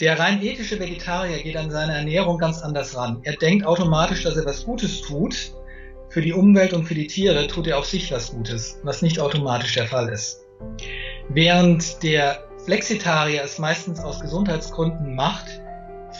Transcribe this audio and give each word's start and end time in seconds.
Der 0.00 0.18
rein 0.18 0.42
ethische 0.42 0.80
Vegetarier 0.80 1.40
geht 1.40 1.56
an 1.56 1.70
seine 1.70 1.94
Ernährung 1.94 2.38
ganz 2.38 2.60
anders 2.60 2.96
ran. 2.96 3.20
Er 3.22 3.34
denkt 3.34 3.64
automatisch, 3.64 4.24
dass 4.24 4.36
er 4.36 4.44
was 4.44 4.64
Gutes 4.64 5.02
tut. 5.02 5.52
Für 6.08 6.20
die 6.20 6.32
Umwelt 6.32 6.72
und 6.72 6.82
für 6.84 6.96
die 6.96 7.06
Tiere 7.06 7.46
tut 7.46 7.68
er 7.68 7.78
auf 7.78 7.86
sich 7.86 8.10
was 8.10 8.32
Gutes, 8.32 8.80
was 8.82 9.02
nicht 9.02 9.20
automatisch 9.20 9.74
der 9.74 9.86
Fall 9.86 10.08
ist. 10.08 10.40
Während 11.28 12.02
der 12.02 12.42
Flexitarier 12.64 13.44
es 13.44 13.60
meistens 13.60 14.00
aus 14.00 14.18
Gesundheitsgründen 14.18 15.14
macht, 15.14 15.60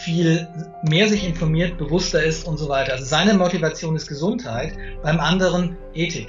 viel 0.05 0.47
mehr 0.89 1.09
sich 1.09 1.27
informiert, 1.27 1.77
bewusster 1.77 2.23
ist 2.23 2.47
und 2.47 2.59
so 2.59 2.69
weiter. 2.69 2.93
Also 2.93 3.07
seine 3.07 3.35
Motivation 3.35 3.97
ist 3.97 4.07
Gesundheit, 4.07 4.79
beim 5.03 5.19
anderen 5.19 5.77
Ethik. 5.95 6.29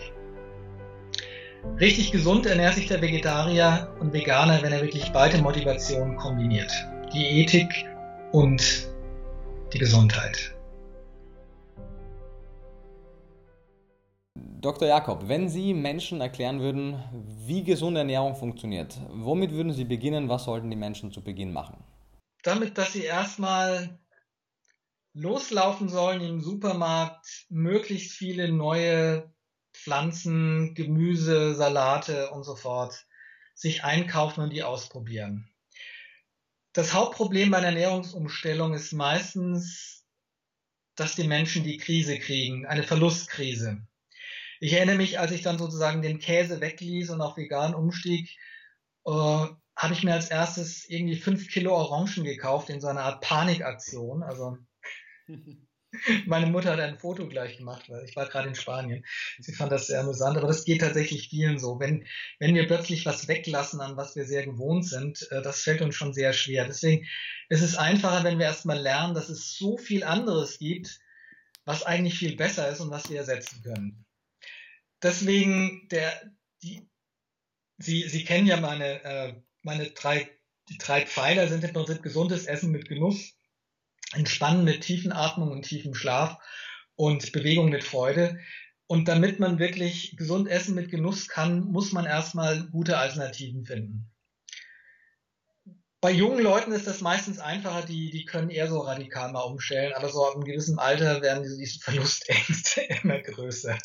Richtig 1.80 2.12
gesund 2.12 2.48
ernährt 2.48 2.74
sich 2.74 2.88
der 2.88 3.04
Vegetarier 3.04 3.94
und 4.00 4.14
Veganer, 4.14 4.64
wenn 4.64 4.74
er 4.74 4.82
wirklich 4.82 5.12
beide 5.12 5.38
Motivationen 5.38 6.16
kombiniert 6.16 6.72
die 7.16 7.44
Ethik 7.44 7.86
und 8.34 8.90
die 9.72 9.78
Gesundheit. 9.78 10.54
Dr. 14.36 14.90
Jakob, 14.90 15.30
wenn 15.30 15.48
Sie 15.48 15.74
Menschen 15.74 16.20
erklären 16.20 16.60
würden, 16.60 17.02
wie 17.46 17.64
gesunde 17.64 18.02
Ernährung 18.02 18.36
funktioniert, 18.36 19.00
womit 19.12 19.52
würden 19.52 19.72
Sie 19.72 19.86
beginnen? 19.86 20.28
Was 20.28 20.44
sollten 20.44 20.70
die 20.70 20.76
Menschen 20.76 21.14
zu 21.14 21.24
Beginn 21.24 21.54
machen? 21.54 21.78
Damit, 22.44 22.78
dass 22.78 22.92
sie 22.92 23.04
erstmal 23.04 23.98
loslaufen 25.14 25.88
sollen 25.88 26.20
im 26.20 26.42
Supermarkt, 26.42 27.46
möglichst 27.48 28.12
viele 28.12 28.52
neue 28.52 29.34
Pflanzen, 29.74 30.76
Gemüse, 30.76 31.56
Salate 31.56 32.32
und 32.32 32.44
so 32.44 32.58
fort 32.58 33.06
sich 33.54 33.86
einkaufen 33.86 34.42
und 34.44 34.52
die 34.52 34.64
ausprobieren. 34.64 35.50
Das 36.76 36.94
Hauptproblem 36.94 37.52
bei 37.52 37.60
einer 37.60 37.68
Ernährungsumstellung 37.68 38.74
ist 38.74 38.92
meistens, 38.92 40.06
dass 40.96 41.16
die 41.16 41.26
Menschen 41.26 41.64
die 41.64 41.78
Krise 41.78 42.20
kriegen, 42.20 42.66
eine 42.66 42.84
Verlustkrise. 42.84 43.88
Ich 44.60 44.74
erinnere 44.74 44.98
mich, 44.98 45.18
als 45.18 45.32
ich 45.32 45.42
dann 45.42 45.58
sozusagen 45.58 46.02
den 46.02 46.20
Käse 46.20 46.60
wegließ 46.60 47.12
und 47.12 47.22
auf 47.22 47.38
vegan 47.38 47.74
umstieg, 47.74 48.30
äh, 49.06 49.12
habe 49.12 49.94
ich 49.94 50.04
mir 50.04 50.16
als 50.16 50.30
erstes 50.30 50.84
irgendwie 50.90 51.16
fünf 51.16 51.48
Kilo 51.48 51.74
Orangen 51.74 52.26
gekauft 52.26 52.70
in 52.70 52.82
so 52.82 52.88
einer 52.88 53.04
Art 53.04 53.22
Panikaktion. 53.22 54.22
Also 54.22 54.58
Meine 56.26 56.48
Mutter 56.48 56.72
hat 56.72 56.80
ein 56.80 57.00
Foto 57.00 57.28
gleich 57.28 57.58
gemacht, 57.58 57.90
weil 57.90 58.06
ich 58.06 58.16
war 58.16 58.28
gerade 58.28 58.50
in 58.50 58.56
Spanien. 58.56 59.06
Sie 59.40 59.54
fand 59.54 59.72
das 59.72 59.88
sehr 59.88 60.00
amüsant, 60.00 60.38
aber 60.38 60.48
das 60.48 60.66
geht 60.66 60.82
tatsächlich 60.82 61.30
vielen 61.30 61.60
so. 61.60 61.80
Wenn, 61.80 62.06
wenn 62.40 62.56
wir 62.56 62.68
plötzlich 62.68 63.06
was 63.06 63.28
weglassen, 63.28 63.82
an 63.82 63.98
was 63.98 64.16
wir 64.16 64.26
sehr 64.26 64.46
gewohnt 64.46 64.88
sind, 64.88 65.28
äh, 65.32 65.42
das 65.42 65.62
fällt 65.62 65.82
uns 65.82 65.96
schon 65.96 66.14
sehr 66.14 66.34
schwer. 66.34 66.66
Deswegen 66.66 67.08
ist 67.50 67.62
es 67.62 67.76
einfacher, 67.76 68.24
wenn 68.24 68.40
wir 68.40 68.46
erstmal 68.46 68.80
lernen, 68.80 69.14
dass 69.14 69.30
es 69.30 69.58
so 69.58 69.78
viel 69.78 70.04
anderes 70.04 70.60
gibt, 70.60 71.00
was 71.66 71.84
eigentlich 71.84 72.18
viel 72.18 72.36
besser 72.36 72.70
ist 72.70 72.80
und 72.80 72.92
was 72.92 73.10
wir 73.10 73.18
ersetzen 73.18 73.62
können. 73.64 74.06
Deswegen, 75.02 75.88
der, 75.90 76.32
die, 76.64 76.88
Sie, 77.78 78.08
Sie 78.08 78.24
kennen 78.24 78.48
ja 78.48 78.58
meine, 78.58 79.04
äh, 79.04 79.34
meine 79.62 79.90
drei, 79.92 80.30
die 80.70 80.78
drei 80.78 81.06
Pfeiler 81.06 81.48
sind 81.48 81.64
im 81.64 81.74
Prinzip 81.74 82.02
gesundes 82.02 82.46
Essen 82.46 82.72
mit 82.72 82.88
Genuss, 82.88 83.34
Entspannen 84.16 84.64
mit 84.64 84.82
tiefen 84.82 85.12
Atmung 85.12 85.52
und 85.52 85.64
tiefem 85.64 85.94
Schlaf 85.94 86.38
und 86.96 87.32
Bewegung 87.32 87.70
mit 87.70 87.84
Freude. 87.84 88.40
Und 88.88 89.08
damit 89.08 89.40
man 89.40 89.60
wirklich 89.60 90.16
gesund 90.16 90.48
essen 90.48 90.76
mit 90.76 90.90
Genuss 90.90 91.28
kann, 91.28 91.66
muss 91.66 91.92
man 91.92 92.06
erstmal 92.06 92.68
gute 92.68 92.98
Alternativen 92.98 93.66
finden. 93.66 94.12
Bei 96.02 96.12
jungen 96.12 96.44
Leuten 96.44 96.72
ist 96.72 96.86
das 96.86 97.02
meistens 97.02 97.40
einfacher, 97.40 97.84
die, 97.84 98.12
die 98.12 98.26
können 98.26 98.52
eher 98.52 98.68
so 98.68 98.82
radikal 98.82 99.32
mal 99.32 99.42
umstellen, 99.42 99.92
aber 99.94 100.10
so 100.10 100.24
ab 100.24 100.36
einem 100.36 100.44
gewissen 100.44 100.78
Alter 100.78 101.24
werden 101.24 101.42
diese, 101.42 101.58
diese 101.58 101.80
Verlustängste 101.80 102.82
immer 103.02 103.20
größer. 103.20 103.76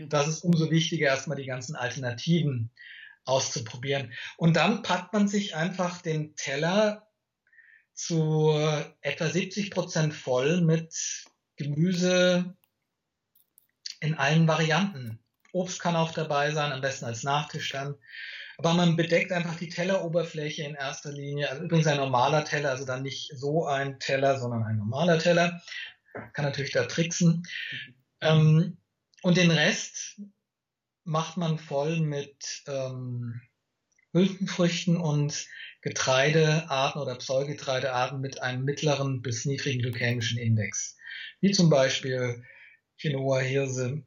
Das 0.00 0.28
ist 0.28 0.44
umso 0.44 0.70
wichtiger, 0.70 1.06
erstmal 1.06 1.38
die 1.38 1.46
ganzen 1.46 1.74
Alternativen 1.74 2.70
auszuprobieren. 3.24 4.12
Und 4.36 4.56
dann 4.56 4.82
packt 4.82 5.14
man 5.14 5.28
sich 5.28 5.56
einfach 5.56 6.02
den 6.02 6.36
Teller 6.36 7.08
zu 7.94 8.52
etwa 9.00 9.28
70 9.28 9.70
Prozent 9.70 10.14
voll 10.14 10.60
mit 10.60 11.26
Gemüse 11.56 12.56
in 14.00 14.14
allen 14.14 14.48
Varianten. 14.48 15.18
Obst 15.52 15.80
kann 15.80 15.96
auch 15.96 16.12
dabei 16.12 16.50
sein, 16.52 16.72
am 16.72 16.80
besten 16.80 17.04
als 17.04 17.22
Nachtisch 17.22 17.70
dann. 17.70 17.94
Aber 18.58 18.74
man 18.74 18.96
bedeckt 18.96 19.32
einfach 19.32 19.56
die 19.56 19.68
Telleroberfläche 19.68 20.62
in 20.62 20.74
erster 20.74 21.12
Linie. 21.12 21.50
Also 21.50 21.64
übrigens 21.64 21.86
ein 21.86 21.96
normaler 21.96 22.44
Teller, 22.44 22.70
also 22.70 22.84
dann 22.84 23.02
nicht 23.02 23.32
so 23.34 23.66
ein 23.66 23.98
Teller, 23.98 24.38
sondern 24.38 24.64
ein 24.64 24.76
normaler 24.76 25.18
Teller. 25.18 25.60
Kann 26.32 26.44
natürlich 26.44 26.72
da 26.72 26.84
tricksen. 26.84 27.42
Ähm, 28.20 28.78
und 29.22 29.36
den 29.36 29.50
Rest 29.50 30.20
macht 31.04 31.36
man 31.36 31.58
voll 31.58 32.00
mit 32.00 32.62
ähm, 32.66 33.40
Hülsenfrüchten 34.12 34.96
und 34.96 35.46
Getreidearten 35.80 37.00
oder 37.00 37.16
Pseugetreidearten 37.16 38.20
mit 38.20 38.40
einem 38.40 38.64
mittleren 38.64 39.22
bis 39.22 39.44
niedrigen 39.44 39.80
glykämischen 39.80 40.38
Index, 40.38 40.96
wie 41.40 41.50
zum 41.50 41.70
Beispiel 41.70 42.44
Quinoa, 43.00 43.40
Hirse, 43.40 44.02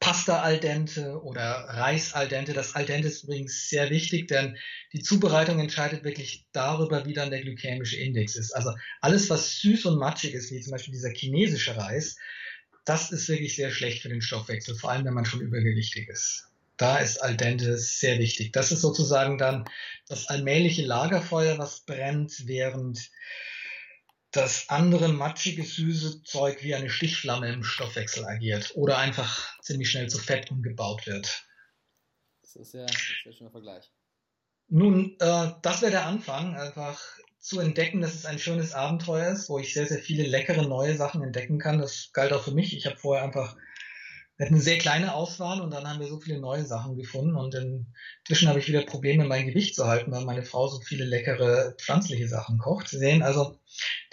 Pasta 0.00 0.42
al 0.42 0.58
dente 0.58 1.22
oder 1.22 1.44
Reis 1.44 2.12
al 2.12 2.26
dente. 2.26 2.52
Das 2.52 2.74
al 2.74 2.86
dente 2.86 3.06
ist 3.06 3.22
übrigens 3.22 3.68
sehr 3.68 3.88
wichtig, 3.90 4.26
denn 4.26 4.56
die 4.92 5.02
Zubereitung 5.02 5.60
entscheidet 5.60 6.02
wirklich 6.02 6.48
darüber, 6.50 7.06
wie 7.06 7.12
dann 7.12 7.30
der 7.30 7.42
glykämische 7.42 7.96
Index 7.96 8.34
ist. 8.34 8.50
Also 8.52 8.74
alles, 9.00 9.30
was 9.30 9.60
süß 9.60 9.86
und 9.86 9.98
matschig 9.98 10.34
ist, 10.34 10.50
wie 10.50 10.60
zum 10.60 10.72
Beispiel 10.72 10.92
dieser 10.92 11.12
chinesische 11.14 11.76
Reis, 11.76 12.16
das 12.84 13.12
ist 13.12 13.28
wirklich 13.28 13.54
sehr 13.54 13.70
schlecht 13.70 14.02
für 14.02 14.08
den 14.08 14.22
Stoffwechsel, 14.22 14.74
vor 14.74 14.90
allem 14.90 15.04
wenn 15.04 15.14
man 15.14 15.24
schon 15.24 15.40
übergewichtig 15.40 16.08
ist 16.08 16.51
da 16.76 16.98
ist 16.98 17.22
Al 17.22 17.36
dente 17.36 17.76
sehr 17.78 18.18
wichtig. 18.18 18.52
Das 18.52 18.72
ist 18.72 18.80
sozusagen 18.80 19.38
dann 19.38 19.68
das 20.08 20.28
allmähliche 20.28 20.82
Lagerfeuer, 20.82 21.58
was 21.58 21.80
brennt, 21.80 22.46
während 22.46 23.10
das 24.30 24.70
andere 24.70 25.08
matschige, 25.08 25.62
süße 25.62 26.22
Zeug 26.22 26.62
wie 26.62 26.74
eine 26.74 26.88
Stichflamme 26.88 27.52
im 27.52 27.62
Stoffwechsel 27.62 28.24
agiert 28.24 28.72
oder 28.74 28.98
einfach 28.98 29.58
ziemlich 29.60 29.90
schnell 29.90 30.08
zu 30.08 30.18
Fett 30.18 30.50
umgebaut 30.50 31.06
wird. 31.06 31.46
Das 32.40 32.56
ist 32.56 32.74
ja, 32.74 32.86
das 32.86 32.96
ist 32.96 33.22
ja 33.24 33.32
schon 33.32 33.46
ein 33.48 33.52
Vergleich. 33.52 33.90
Nun, 34.68 35.16
äh, 35.20 35.52
das 35.60 35.82
wäre 35.82 35.90
der 35.90 36.06
Anfang, 36.06 36.56
einfach 36.56 36.98
zu 37.38 37.60
entdecken, 37.60 38.00
dass 38.00 38.14
es 38.14 38.24
ein 38.24 38.38
schönes 38.38 38.72
Abenteuer 38.72 39.32
ist, 39.32 39.50
wo 39.50 39.58
ich 39.58 39.74
sehr, 39.74 39.86
sehr 39.86 39.98
viele 39.98 40.22
leckere 40.22 40.62
neue 40.62 40.96
Sachen 40.96 41.22
entdecken 41.22 41.58
kann. 41.58 41.78
Das 41.78 42.10
galt 42.12 42.32
auch 42.32 42.44
für 42.44 42.52
mich. 42.52 42.74
Ich 42.74 42.86
habe 42.86 42.96
vorher 42.96 43.24
einfach 43.24 43.56
wir 44.42 44.46
hatten 44.46 44.54
eine 44.56 44.64
sehr 44.64 44.78
kleine 44.78 45.14
Auswahl 45.14 45.60
und 45.60 45.70
dann 45.70 45.86
haben 45.86 46.00
wir 46.00 46.08
so 46.08 46.18
viele 46.18 46.40
neue 46.40 46.64
Sachen 46.64 46.96
gefunden 46.96 47.36
und 47.36 47.54
inzwischen 47.54 48.48
habe 48.48 48.58
ich 48.58 48.66
wieder 48.66 48.82
Probleme, 48.82 49.24
mein 49.24 49.46
Gewicht 49.46 49.76
zu 49.76 49.86
halten, 49.86 50.10
weil 50.10 50.24
meine 50.24 50.42
Frau 50.42 50.66
so 50.66 50.80
viele 50.80 51.04
leckere 51.04 51.76
pflanzliche 51.78 52.26
Sachen 52.26 52.58
kocht. 52.58 52.88
Sie 52.88 52.98
sehen 52.98 53.22
also, 53.22 53.60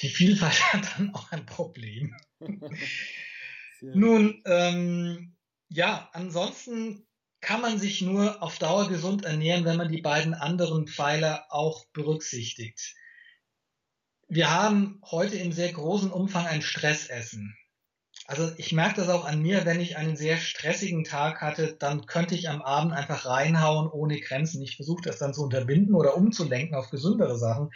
die 0.01 0.09
Vielfalt 0.09 0.61
hat 0.73 0.83
dann 0.95 1.15
auch 1.15 1.31
ein 1.31 1.47
Problem. 1.47 2.15
Nun, 3.81 4.43
ähm, 4.45 5.35
ja, 5.67 6.11
ansonsten 6.13 7.07
kann 7.41 7.61
man 7.61 7.79
sich 7.79 8.03
nur 8.03 8.43
auf 8.43 8.59
Dauer 8.59 8.87
gesund 8.87 9.25
ernähren, 9.25 9.65
wenn 9.65 9.77
man 9.77 9.91
die 9.91 10.03
beiden 10.03 10.35
anderen 10.35 10.85
Pfeiler 10.85 11.47
auch 11.49 11.87
berücksichtigt. 11.91 12.93
Wir 14.27 14.51
haben 14.51 15.01
heute 15.09 15.37
im 15.37 15.51
sehr 15.51 15.73
großen 15.73 16.11
Umfang 16.11 16.45
ein 16.45 16.61
Stressessen. 16.61 17.57
Also 18.29 18.51
ich 18.57 18.73
merke 18.73 19.01
das 19.01 19.09
auch 19.09 19.25
an 19.25 19.41
mir, 19.41 19.65
wenn 19.65 19.79
ich 19.79 19.97
einen 19.97 20.15
sehr 20.15 20.37
stressigen 20.37 21.03
Tag 21.03 21.41
hatte, 21.41 21.75
dann 21.79 22.05
könnte 22.05 22.35
ich 22.35 22.47
am 22.47 22.61
Abend 22.61 22.93
einfach 22.93 23.25
reinhauen 23.25 23.89
ohne 23.89 24.19
Grenzen. 24.19 24.61
Ich 24.61 24.75
versuche 24.75 25.01
das 25.01 25.17
dann 25.17 25.33
zu 25.33 25.41
unterbinden 25.41 25.95
oder 25.95 26.15
umzulenken 26.15 26.75
auf 26.75 26.91
gesündere 26.91 27.39
Sachen. 27.39 27.71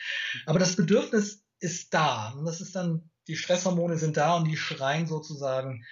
Aber 0.46 0.59
das 0.59 0.75
Bedürfnis 0.75 1.44
ist 1.60 1.95
da. 1.95 2.36
Und 2.38 2.45
das 2.45 2.62
ist 2.62 2.75
dann, 2.75 3.10
die 3.28 3.36
Stresshormone 3.36 3.98
sind 3.98 4.16
da 4.16 4.36
und 4.36 4.48
die 4.48 4.56
schreien 4.56 5.07
sozusagen 5.07 5.83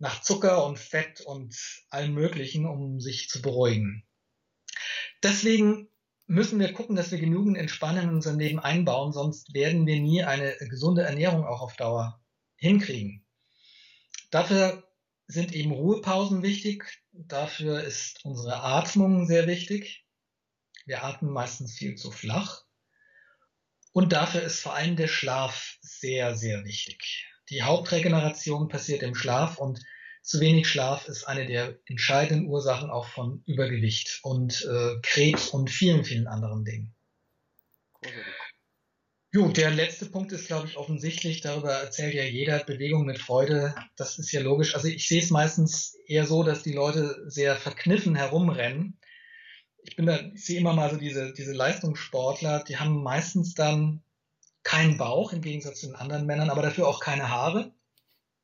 nach 0.00 0.20
Zucker 0.20 0.66
und 0.66 0.80
Fett 0.80 1.20
und 1.20 1.54
allem 1.88 2.12
Möglichen, 2.12 2.66
um 2.66 2.98
sich 2.98 3.28
zu 3.28 3.40
beruhigen. 3.40 4.04
Deswegen 5.22 5.86
müssen 6.26 6.58
wir 6.58 6.72
gucken, 6.72 6.96
dass 6.96 7.12
wir 7.12 7.20
genügend 7.20 7.56
Entspannung 7.56 8.02
in 8.02 8.14
unserem 8.16 8.40
Leben 8.40 8.58
einbauen, 8.58 9.12
sonst 9.12 9.54
werden 9.54 9.86
wir 9.86 10.00
nie 10.00 10.24
eine 10.24 10.56
gesunde 10.58 11.02
Ernährung 11.02 11.44
auch 11.44 11.60
auf 11.60 11.76
Dauer 11.76 12.20
hinkriegen. 12.56 13.21
Dafür 14.32 14.82
sind 15.26 15.54
eben 15.54 15.72
Ruhepausen 15.72 16.42
wichtig. 16.42 17.04
Dafür 17.12 17.84
ist 17.84 18.24
unsere 18.24 18.62
Atmung 18.62 19.26
sehr 19.26 19.46
wichtig. 19.46 20.06
Wir 20.86 21.04
atmen 21.04 21.30
meistens 21.30 21.74
viel 21.74 21.96
zu 21.96 22.10
flach. 22.10 22.64
Und 23.92 24.14
dafür 24.14 24.40
ist 24.42 24.60
vor 24.60 24.74
allem 24.74 24.96
der 24.96 25.06
Schlaf 25.06 25.76
sehr, 25.82 26.34
sehr 26.34 26.64
wichtig. 26.64 27.26
Die 27.50 27.62
Hauptregeneration 27.62 28.68
passiert 28.68 29.02
im 29.02 29.14
Schlaf 29.14 29.58
und 29.58 29.80
zu 30.22 30.40
wenig 30.40 30.66
Schlaf 30.66 31.08
ist 31.08 31.24
eine 31.24 31.46
der 31.46 31.78
entscheidenden 31.84 32.46
Ursachen 32.46 32.88
auch 32.88 33.08
von 33.08 33.42
Übergewicht 33.44 34.20
und 34.22 34.64
äh, 34.64 34.98
Krebs 35.02 35.48
und 35.48 35.68
vielen, 35.68 36.04
vielen 36.04 36.26
anderen 36.26 36.64
Dingen. 36.64 36.94
Jo, 39.34 39.48
der 39.48 39.70
letzte 39.70 40.04
Punkt 40.04 40.30
ist, 40.32 40.46
glaube 40.46 40.68
ich, 40.68 40.76
offensichtlich. 40.76 41.40
Darüber 41.40 41.72
erzählt 41.72 42.12
ja 42.12 42.22
jeder 42.22 42.62
Bewegung 42.64 43.06
mit 43.06 43.18
Freude. 43.18 43.74
Das 43.96 44.18
ist 44.18 44.30
ja 44.30 44.42
logisch. 44.42 44.74
Also 44.74 44.88
ich 44.88 45.08
sehe 45.08 45.22
es 45.22 45.30
meistens 45.30 45.96
eher 46.06 46.26
so, 46.26 46.42
dass 46.42 46.62
die 46.62 46.74
Leute 46.74 47.24
sehr 47.28 47.56
verkniffen 47.56 48.14
herumrennen. 48.14 48.98
Ich 49.84 49.96
bin 49.96 50.04
da, 50.04 50.20
ich 50.34 50.44
sehe 50.44 50.60
immer 50.60 50.74
mal 50.74 50.90
so 50.90 50.98
diese, 50.98 51.32
diese 51.32 51.54
Leistungssportler, 51.54 52.62
die 52.64 52.76
haben 52.76 53.02
meistens 53.02 53.54
dann 53.54 54.02
keinen 54.64 54.98
Bauch 54.98 55.32
im 55.32 55.40
Gegensatz 55.40 55.80
zu 55.80 55.86
den 55.86 55.96
anderen 55.96 56.26
Männern, 56.26 56.50
aber 56.50 56.60
dafür 56.60 56.86
auch 56.86 57.00
keine 57.00 57.30
Haare. 57.30 57.72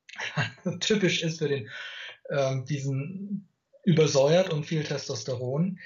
Typisch 0.81 1.23
ist 1.23 1.38
für 1.38 1.49
den, 1.49 1.69
ähm, 2.31 2.64
diesen 2.64 3.46
übersäuert 3.85 4.49
und 4.50 4.64
viel 4.64 4.85
Testosteron. 4.85 5.79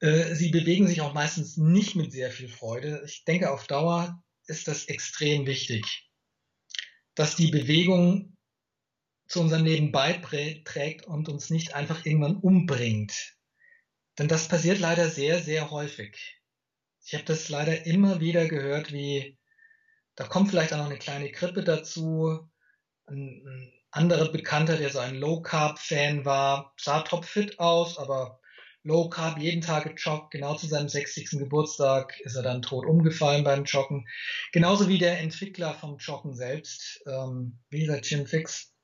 Äh, 0.00 0.34
sie 0.34 0.48
bewegen 0.48 0.88
sich 0.88 1.02
auch 1.02 1.12
meistens 1.12 1.58
nicht 1.58 1.94
mit 1.94 2.10
sehr 2.10 2.30
viel 2.30 2.48
Freude. 2.48 3.02
Ich 3.04 3.24
denke, 3.26 3.50
auf 3.50 3.66
Dauer 3.66 4.22
ist 4.50 4.68
das 4.68 4.84
extrem 4.86 5.46
wichtig, 5.46 6.10
dass 7.14 7.36
die 7.36 7.50
Bewegung 7.50 8.36
zu 9.28 9.40
unserem 9.40 9.64
Leben 9.64 9.92
beiträgt 9.92 11.06
und 11.06 11.28
uns 11.28 11.50
nicht 11.50 11.74
einfach 11.74 12.04
irgendwann 12.04 12.36
umbringt. 12.36 13.36
Denn 14.18 14.28
das 14.28 14.48
passiert 14.48 14.80
leider 14.80 15.08
sehr, 15.08 15.40
sehr 15.40 15.70
häufig. 15.70 16.40
Ich 17.04 17.14
habe 17.14 17.24
das 17.24 17.48
leider 17.48 17.86
immer 17.86 18.20
wieder 18.20 18.46
gehört, 18.48 18.92
wie 18.92 19.38
da 20.16 20.26
kommt 20.26 20.50
vielleicht 20.50 20.72
auch 20.72 20.78
noch 20.78 20.86
eine 20.86 20.98
kleine 20.98 21.30
Krippe 21.30 21.62
dazu. 21.64 22.50
Ein, 23.06 23.42
ein 23.46 23.72
anderer 23.90 24.30
Bekannter, 24.30 24.76
der 24.76 24.90
so 24.90 24.98
ein 24.98 25.14
Low 25.14 25.40
Carb 25.40 25.78
Fan 25.78 26.24
war, 26.24 26.74
sah 26.76 27.02
topfit 27.02 27.58
aus, 27.58 27.98
aber 27.98 28.39
Low 28.82 29.10
Carb 29.10 29.38
jeden 29.38 29.60
Tag 29.60 29.84
gejoggt, 29.84 30.30
genau 30.30 30.54
zu 30.54 30.66
seinem 30.66 30.88
60. 30.88 31.30
Geburtstag 31.38 32.18
ist 32.20 32.34
er 32.34 32.42
dann 32.42 32.62
tot 32.62 32.86
umgefallen 32.86 33.44
beim 33.44 33.64
Joggen. 33.64 34.08
Genauso 34.52 34.88
wie 34.88 34.98
der 34.98 35.20
Entwickler 35.20 35.74
vom 35.74 35.98
Joggen 35.98 36.34
selbst, 36.34 37.02
ähm, 37.06 37.58
wie 37.68 37.80
gesagt, 37.80 38.10
Jim 38.10 38.26
Fix. 38.26 38.74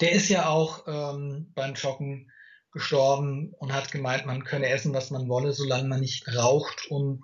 Der 0.00 0.12
ist 0.12 0.28
ja 0.28 0.48
auch 0.48 0.86
ähm, 0.86 1.52
beim 1.54 1.74
Joggen 1.74 2.30
gestorben 2.70 3.54
und 3.58 3.72
hat 3.72 3.92
gemeint, 3.92 4.26
man 4.26 4.44
könne 4.44 4.68
essen, 4.68 4.94
was 4.94 5.10
man 5.10 5.28
wolle, 5.28 5.52
solange 5.52 5.88
man 5.88 6.00
nicht 6.00 6.26
raucht 6.34 6.86
und 6.90 7.22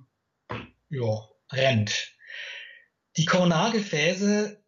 ja, 0.91 1.29
rennt. 1.51 2.15
Die 3.17 3.25
Koronargefäße 3.25 4.63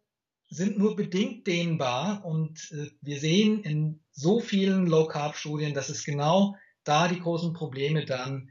sind 0.49 0.77
nur 0.77 0.95
bedingt 0.95 1.47
dehnbar 1.47 2.25
und 2.25 2.71
äh, 2.71 2.91
wir 3.01 3.19
sehen 3.19 3.63
in 3.63 4.03
so 4.11 4.39
vielen 4.39 4.85
Low-Carb-Studien, 4.85 5.73
dass 5.73 5.89
es 5.89 6.03
genau 6.03 6.55
da 6.83 7.07
die 7.07 7.19
großen 7.19 7.53
Probleme 7.53 8.05
dann 8.05 8.49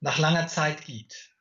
nach 0.00 0.18
langer 0.18 0.46
Zeit 0.46 0.84
gibt. 0.84 1.34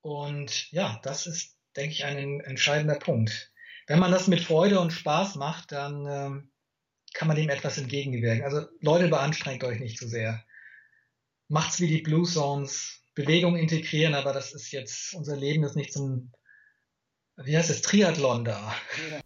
Und 0.00 0.70
ja, 0.72 1.00
das 1.02 1.26
ist, 1.26 1.56
denke 1.76 1.92
ich, 1.92 2.04
ein 2.04 2.40
entscheidender 2.40 2.98
Punkt. 2.98 3.52
Wenn 3.86 3.98
man 3.98 4.10
das 4.10 4.26
mit 4.26 4.40
Freude 4.40 4.80
und 4.80 4.92
Spaß 4.92 5.36
macht, 5.36 5.72
dann 5.72 6.06
ähm, 6.06 6.52
kann 7.14 7.28
man 7.28 7.36
dem 7.36 7.48
etwas 7.48 7.78
entgegenwirken. 7.78 8.44
Also 8.44 8.66
Leute, 8.80 9.08
beanstrengt 9.08 9.64
euch 9.64 9.80
nicht 9.80 9.98
zu 9.98 10.08
sehr. 10.08 10.44
Macht's 11.48 11.80
wie 11.80 11.88
die 11.88 12.02
Blue 12.02 12.26
Zones, 12.26 13.02
Bewegung 13.14 13.56
integrieren, 13.56 14.14
aber 14.14 14.32
das 14.32 14.52
ist 14.52 14.70
jetzt, 14.70 15.14
unser 15.14 15.36
Leben 15.36 15.64
ist 15.64 15.74
nicht 15.74 15.92
zum, 15.92 16.32
wie 17.36 17.56
heißt 17.56 17.70
es, 17.70 17.82
Triathlon 17.82 18.44
da. 18.44 18.74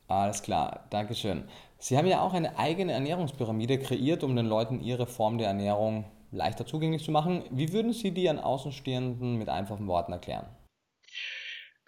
Alles 0.07 0.43
klar, 0.43 0.87
Dankeschön. 0.91 1.49
Sie 1.83 1.99
haben 1.99 2.07
ja 2.07 2.21
auch 2.21 2.33
eine 2.33 2.61
eigene 2.61 2.93
Ernährungspyramide 2.93 3.81
kreiert, 3.81 4.23
um 4.23 4.37
den 4.37 4.47
Leuten 4.47 4.81
ihre 4.81 5.09
Form 5.09 5.37
der 5.37 5.49
Ernährung 5.49 6.05
leichter 6.31 6.65
zugänglich 6.65 7.03
zu 7.03 7.11
machen. 7.11 7.43
Wie 7.51 7.73
würden 7.73 7.93
Sie 7.93 8.13
die 8.13 8.29
an 8.29 8.39
Außenstehenden 8.39 9.37
mit 9.37 9.49
einfachen 9.49 9.89
Worten 9.89 10.13
erklären? 10.13 10.47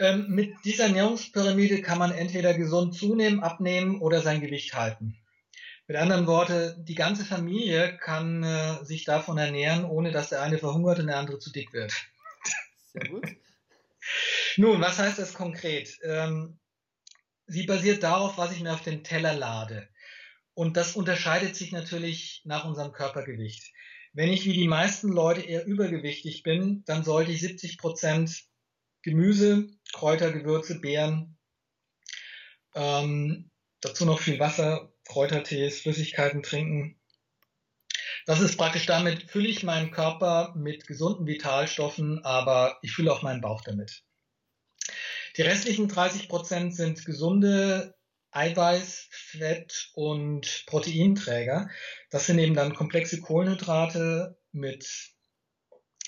Ähm, 0.01 0.27
mit 0.31 0.53
dieser 0.65 0.87
Ernährungspyramide 0.87 1.81
kann 1.81 1.99
man 1.99 2.11
entweder 2.11 2.55
gesund 2.55 2.97
zunehmen, 2.97 3.39
abnehmen 3.39 4.01
oder 4.01 4.21
sein 4.21 4.41
Gewicht 4.41 4.75
halten. 4.75 5.17
Mit 5.87 5.97
anderen 5.97 6.27
Worten, 6.27 6.85
die 6.85 6.97
ganze 6.97 7.25
Familie 7.25 7.97
kann 7.99 8.43
äh, 8.43 8.85
sich 8.85 9.05
davon 9.05 9.39
ernähren, 9.39 9.85
ohne 9.85 10.11
dass 10.11 10.31
der 10.31 10.43
eine 10.43 10.59
verhungert 10.59 10.99
und 10.99 11.07
der 11.07 11.19
andere 11.19 11.39
zu 11.39 11.53
dick 11.53 11.73
wird. 11.73 11.93
Sehr 12.93 13.09
gut. 13.09 13.29
Nun, 14.57 14.81
was 14.81 14.99
heißt 14.99 15.21
das 15.21 15.35
konkret? 15.35 15.97
Ähm, 16.03 16.59
sie 17.47 17.65
basiert 17.65 18.03
darauf, 18.03 18.39
was 18.39 18.53
ich 18.53 18.61
mir 18.61 18.73
auf 18.73 18.83
den 18.83 19.05
Teller 19.05 19.35
lade. 19.35 19.89
Und 20.55 20.77
das 20.77 20.95
unterscheidet 20.97 21.57
sich 21.57 21.73
natürlich 21.73 22.43
nach 22.45 22.65
unserem 22.65 22.93
Körpergewicht. 22.93 23.73
Wenn 24.13 24.33
ich 24.33 24.45
wie 24.45 24.53
die 24.53 24.69
meisten 24.69 25.09
Leute 25.09 25.41
eher 25.41 25.67
übergewichtig 25.67 26.45
bin, 26.45 26.85
dann 26.87 27.03
sollte 27.03 27.33
ich 27.33 27.41
70 27.41 27.79
Prozent 27.79 28.45
Gemüse, 29.03 29.69
Kräuter, 29.93 30.31
Gewürze, 30.31 30.81
Beeren, 30.81 31.37
ähm, 32.75 33.51
dazu 33.81 34.07
noch 34.07 34.21
viel 34.21 34.39
Wasser, 34.39 34.93
Kräutertees, 35.07 35.81
Flüssigkeiten 35.81 36.43
trinken. 36.43 36.99
Das 38.27 38.41
ist 38.41 38.57
praktisch 38.57 38.87
damit, 38.87 39.31
fülle 39.31 39.49
ich 39.49 39.63
meinen 39.63 39.91
Körper 39.91 40.55
mit 40.57 40.87
gesunden 40.87 41.27
Vitalstoffen, 41.27 42.25
aber 42.25 42.79
ich 42.83 42.93
fülle 42.93 43.13
auch 43.13 43.23
meinen 43.23 43.41
Bauch 43.41 43.63
damit. 43.63 44.05
Die 45.37 45.43
restlichen 45.43 45.89
30 45.89 46.29
Prozent 46.29 46.77
sind 46.77 47.05
gesunde 47.05 47.95
Eiweiß, 48.31 49.09
Fett 49.11 49.91
und 49.95 50.65
Proteinträger. 50.67 51.69
Das 52.11 52.27
sind 52.27 52.39
eben 52.39 52.55
dann 52.55 52.75
komplexe 52.75 53.21
Kohlenhydrate 53.21 54.39
mit 54.53 54.89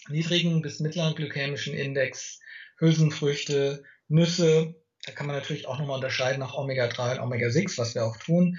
niedrigen 0.09 0.63
bis 0.63 0.79
mittleren 0.79 1.17
glykämischen 1.17 1.75
Index, 1.75 2.39
Hülsenfrüchte, 2.79 3.83
Nüsse. 4.07 4.77
Da 5.05 5.13
kann 5.13 5.27
man 5.27 5.35
natürlich 5.35 5.67
auch 5.67 5.79
nochmal 5.79 5.97
unterscheiden 5.97 6.41
nach 6.41 6.55
Omega-3 6.55 7.15
und 7.15 7.21
Omega-6, 7.21 7.79
was 7.79 7.95
wir 7.97 8.05
auch 8.05 8.17
tun. 8.17 8.59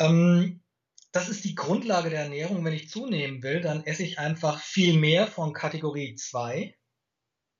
Ähm, 0.00 0.60
das 1.12 1.28
ist 1.28 1.44
die 1.44 1.54
Grundlage 1.54 2.10
der 2.10 2.22
Ernährung. 2.22 2.64
Wenn 2.64 2.72
ich 2.72 2.88
zunehmen 2.88 3.44
will, 3.44 3.60
dann 3.60 3.84
esse 3.84 4.02
ich 4.02 4.18
einfach 4.18 4.60
viel 4.60 4.98
mehr 4.98 5.28
von 5.28 5.52
Kategorie 5.52 6.16
2 6.16 6.74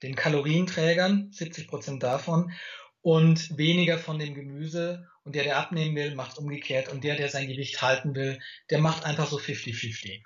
den 0.02 0.14
Kalorienträgern, 0.14 1.31
70 1.32 1.69
Prozent 1.69 2.02
davon, 2.02 2.52
und 3.00 3.58
weniger 3.58 3.99
von 3.99 4.19
dem 4.19 4.35
Gemüse. 4.35 5.06
Und 5.25 5.35
der, 5.35 5.44
der 5.44 5.58
abnehmen 5.58 5.94
will, 5.94 6.14
macht 6.14 6.38
umgekehrt. 6.38 6.91
Und 6.91 7.05
der, 7.05 7.17
der 7.17 7.29
sein 7.29 7.49
Gewicht 7.49 7.82
halten 7.82 8.14
will, 8.14 8.41
der 8.70 8.79
macht 8.79 9.05
einfach 9.05 9.29
so 9.29 9.37
50-50. 9.37 10.23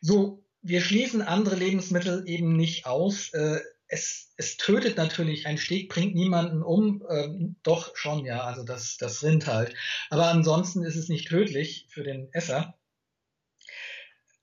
So, 0.00 0.44
wir 0.60 0.80
schließen 0.80 1.22
andere 1.22 1.56
Lebensmittel 1.56 2.24
eben 2.26 2.56
nicht 2.56 2.86
aus. 2.86 3.32
Äh, 3.32 3.60
es, 3.88 4.32
es 4.36 4.56
tötet 4.56 4.96
natürlich, 4.96 5.46
ein 5.46 5.58
Steg 5.58 5.90
bringt 5.90 6.14
niemanden 6.14 6.62
um, 6.62 7.02
ähm, 7.10 7.56
doch 7.62 7.94
schon, 7.94 8.24
ja, 8.24 8.42
also 8.42 8.62
das, 8.64 8.96
das 8.96 9.22
Rind 9.22 9.46
halt. 9.46 9.74
Aber 10.08 10.28
ansonsten 10.28 10.82
ist 10.82 10.96
es 10.96 11.08
nicht 11.08 11.28
tödlich 11.28 11.86
für 11.90 12.02
den 12.02 12.32
Esser. 12.32 12.78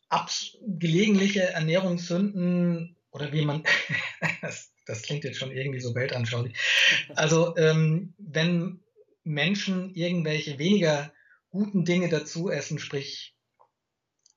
Abs 0.07 0.57
gelegentliche 0.61 1.43
Ernährungssünden 1.43 2.95
oder 3.11 3.31
wie 3.31 3.45
man, 3.45 3.63
das, 4.41 4.71
das 4.85 5.01
klingt 5.03 5.23
jetzt 5.23 5.37
schon 5.39 5.51
irgendwie 5.51 5.79
so 5.79 5.95
weltanschaulich. 5.95 6.57
Also 7.15 7.55
ähm, 7.57 8.13
wenn 8.17 8.83
Menschen 9.23 9.93
irgendwelche 9.95 10.57
weniger 10.59 11.13
guten 11.49 11.85
Dinge 11.85 12.09
dazu 12.09 12.49
essen, 12.49 12.79
sprich 12.79 13.35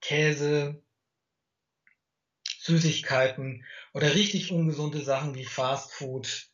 Käse, 0.01 0.83
Süßigkeiten 2.59 3.65
oder 3.93 4.15
richtig 4.15 4.53
ungesunde 4.53 5.03
Sachen 5.03 5.35
wie 5.35 5.45
Fast 5.45 5.93
Food, 5.93 6.49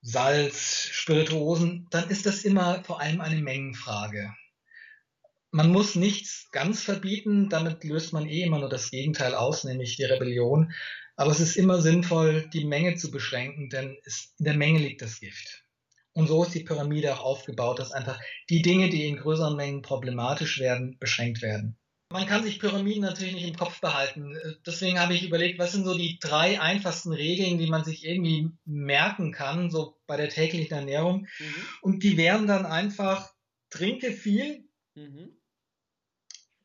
Salz, 0.00 0.88
Spirituosen, 0.92 1.86
dann 1.90 2.08
ist 2.10 2.26
das 2.26 2.44
immer 2.44 2.84
vor 2.84 3.00
allem 3.00 3.20
eine 3.20 3.40
Mengenfrage 3.40 4.34
man 5.50 5.70
muss 5.70 5.94
nichts 5.94 6.50
ganz 6.50 6.82
verbieten, 6.82 7.48
damit 7.48 7.84
löst 7.84 8.12
man 8.12 8.26
eh 8.26 8.42
immer 8.42 8.58
nur 8.58 8.68
das 8.68 8.90
Gegenteil 8.90 9.34
aus, 9.34 9.64
nämlich 9.64 9.96
die 9.96 10.04
Rebellion. 10.04 10.72
Aber 11.16 11.30
es 11.30 11.40
ist 11.40 11.56
immer 11.56 11.80
sinnvoll, 11.80 12.48
die 12.52 12.64
Menge 12.64 12.96
zu 12.96 13.10
beschränken, 13.10 13.70
denn 13.70 13.96
es, 14.04 14.34
in 14.38 14.44
der 14.44 14.56
Menge 14.56 14.78
liegt 14.78 15.02
das 15.02 15.20
Gift. 15.20 15.64
Und 16.12 16.28
so 16.28 16.44
ist 16.44 16.54
die 16.54 16.64
Pyramide 16.64 17.14
auch 17.14 17.24
aufgebaut, 17.24 17.78
dass 17.78 17.92
einfach 17.92 18.20
die 18.50 18.62
Dinge, 18.62 18.88
die 18.88 19.06
in 19.06 19.16
größeren 19.16 19.56
Mengen 19.56 19.82
problematisch 19.82 20.58
werden, 20.58 20.96
beschränkt 20.98 21.42
werden. 21.42 21.76
Man 22.10 22.26
kann 22.26 22.42
sich 22.42 22.58
Pyramiden 22.58 23.02
natürlich 23.02 23.34
nicht 23.34 23.48
im 23.48 23.56
Kopf 23.56 23.80
behalten. 23.80 24.34
Deswegen 24.66 24.98
habe 24.98 25.14
ich 25.14 25.24
überlegt, 25.24 25.58
was 25.58 25.72
sind 25.72 25.84
so 25.84 25.96
die 25.96 26.18
drei 26.18 26.58
einfachsten 26.60 27.12
Regeln, 27.12 27.58
die 27.58 27.66
man 27.66 27.84
sich 27.84 28.04
irgendwie 28.04 28.50
merken 28.64 29.32
kann, 29.32 29.70
so 29.70 29.98
bei 30.06 30.16
der 30.16 30.30
täglichen 30.30 30.76
Ernährung. 30.76 31.26
Mhm. 31.38 31.54
Und 31.82 32.02
die 32.02 32.16
wären 32.16 32.46
dann 32.46 32.64
einfach, 32.64 33.30
trinke 33.68 34.12
viel, 34.12 34.64
mhm 34.94 35.37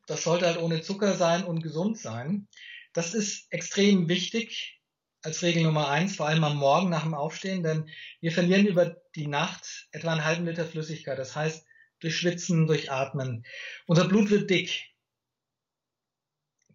das 0.08 0.24
sollte 0.24 0.46
halt 0.46 0.58
ohne 0.58 0.82
Zucker 0.82 1.16
sein 1.16 1.44
und 1.44 1.62
gesund 1.62 1.98
sein. 1.98 2.48
Das 2.94 3.14
ist 3.14 3.52
extrem 3.52 4.08
wichtig 4.10 4.82
als 5.22 5.42
Regel 5.42 5.64
Nummer 5.64 5.90
eins, 5.90 6.18
vor 6.18 6.28
allem 6.28 6.44
am 6.44 6.58
Morgen 6.58 6.90
nach 6.90 7.04
dem 7.04 7.14
Aufstehen, 7.14 7.64
denn 7.64 7.90
wir 8.20 8.32
verlieren 8.32 8.68
über 8.68 8.98
die 9.16 9.28
Nacht 9.28 9.88
etwa 9.92 10.12
einen 10.12 10.26
halben 10.26 10.46
Liter 10.46 10.66
Flüssigkeit. 10.66 11.18
Das 11.18 11.36
heißt, 11.36 11.66
durch 12.00 12.18
Schwitzen, 12.18 12.68
durch 12.68 12.92
Atmen. 12.92 13.46
Unser 13.88 14.08
Blut 14.08 14.30
wird 14.30 14.50
dick 14.50 14.94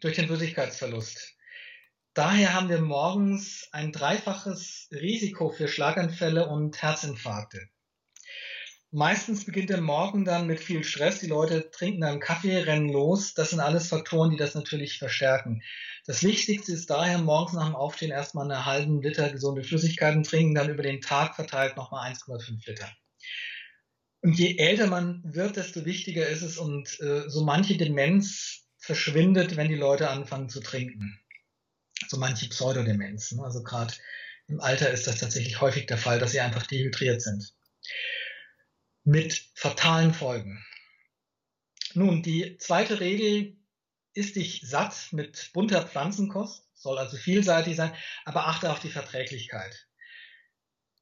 durch 0.01 0.17
den 0.17 0.27
Flüssigkeitsverlust. 0.27 1.37
daher 2.15 2.55
haben 2.55 2.69
wir 2.69 2.81
morgens 2.81 3.69
ein 3.73 3.93
dreifaches 3.93 4.89
Risiko 4.93 5.51
für 5.51 5.69
Schlaganfälle 5.69 6.49
und 6.49 6.81
Herzinfarkte. 6.81 7.69
Meistens 8.91 9.45
beginnt 9.45 9.69
der 9.69 9.83
Morgen 9.83 10.25
dann 10.25 10.47
mit 10.47 10.61
viel 10.61 10.83
Stress. 10.83 11.21
Die 11.21 11.27
Leute 11.27 11.71
trinken 11.71 12.01
dann 12.01 12.21
Kaffee, 12.21 12.57
rennen 12.57 12.89
los. 12.89 13.35
Das 13.35 13.51
sind 13.51 13.61
alles 13.61 13.89
Faktoren, 13.89 14.31
die 14.31 14.39
das 14.39 14.55
natürlich 14.55 14.99
verstärken. 14.99 15.63
Das 16.07 16.23
Wichtigste 16.23 16.73
ist 16.73 16.89
daher 16.89 17.19
morgens 17.19 17.53
nach 17.53 17.67
dem 17.67 17.77
Aufstehen 17.77 18.11
erstmal 18.11 18.51
einen 18.51 18.65
halben 18.65 19.03
Liter 19.03 19.29
gesunde 19.29 19.63
Flüssigkeiten 19.63 20.23
trinken, 20.23 20.55
dann 20.55 20.71
über 20.71 20.83
den 20.83 21.03
Tag 21.03 21.35
verteilt 21.35 21.77
nochmal 21.77 22.11
1,5 22.11 22.67
Liter. 22.67 22.91
Und 24.23 24.39
je 24.39 24.57
älter 24.57 24.87
man 24.87 25.23
wird, 25.23 25.57
desto 25.57 25.85
wichtiger 25.85 26.27
ist 26.27 26.43
es 26.43 26.57
und 26.57 26.99
äh, 27.01 27.29
so 27.29 27.45
manche 27.45 27.77
Demenz 27.77 28.65
verschwindet, 28.79 29.57
wenn 29.57 29.69
die 29.69 29.75
Leute 29.75 30.09
anfangen 30.09 30.49
zu 30.49 30.61
trinken. 30.61 31.21
So 32.09 32.17
manche 32.17 32.49
Pseudodemenz. 32.49 33.33
Ne? 33.33 33.45
Also 33.45 33.63
gerade 33.63 33.93
im 34.47 34.63
Alter 34.63 34.91
ist 34.91 35.07
das 35.07 35.19
tatsächlich 35.19 35.61
häufig 35.61 35.85
der 35.85 35.99
Fall, 35.99 36.19
dass 36.19 36.31
sie 36.31 36.41
einfach 36.41 36.67
dehydriert 36.67 37.21
sind 37.21 37.53
mit 39.09 39.49
fatalen 39.55 40.13
Folgen. 40.13 40.63
Nun, 41.95 42.23
die 42.23 42.59
zweite 42.59 43.01
Regel 43.01 43.57
ist 44.13 44.37
dich 44.37 44.61
satt 44.67 45.09
mit 45.13 45.51
bunter 45.55 45.83
Pflanzenkost, 45.83 46.69
soll 46.75 46.99
also 46.99 47.17
vielseitig 47.17 47.75
sein, 47.75 47.95
aber 48.27 48.49
achte 48.49 48.71
auf 48.71 48.81
die 48.81 48.91
Verträglichkeit. 48.91 49.89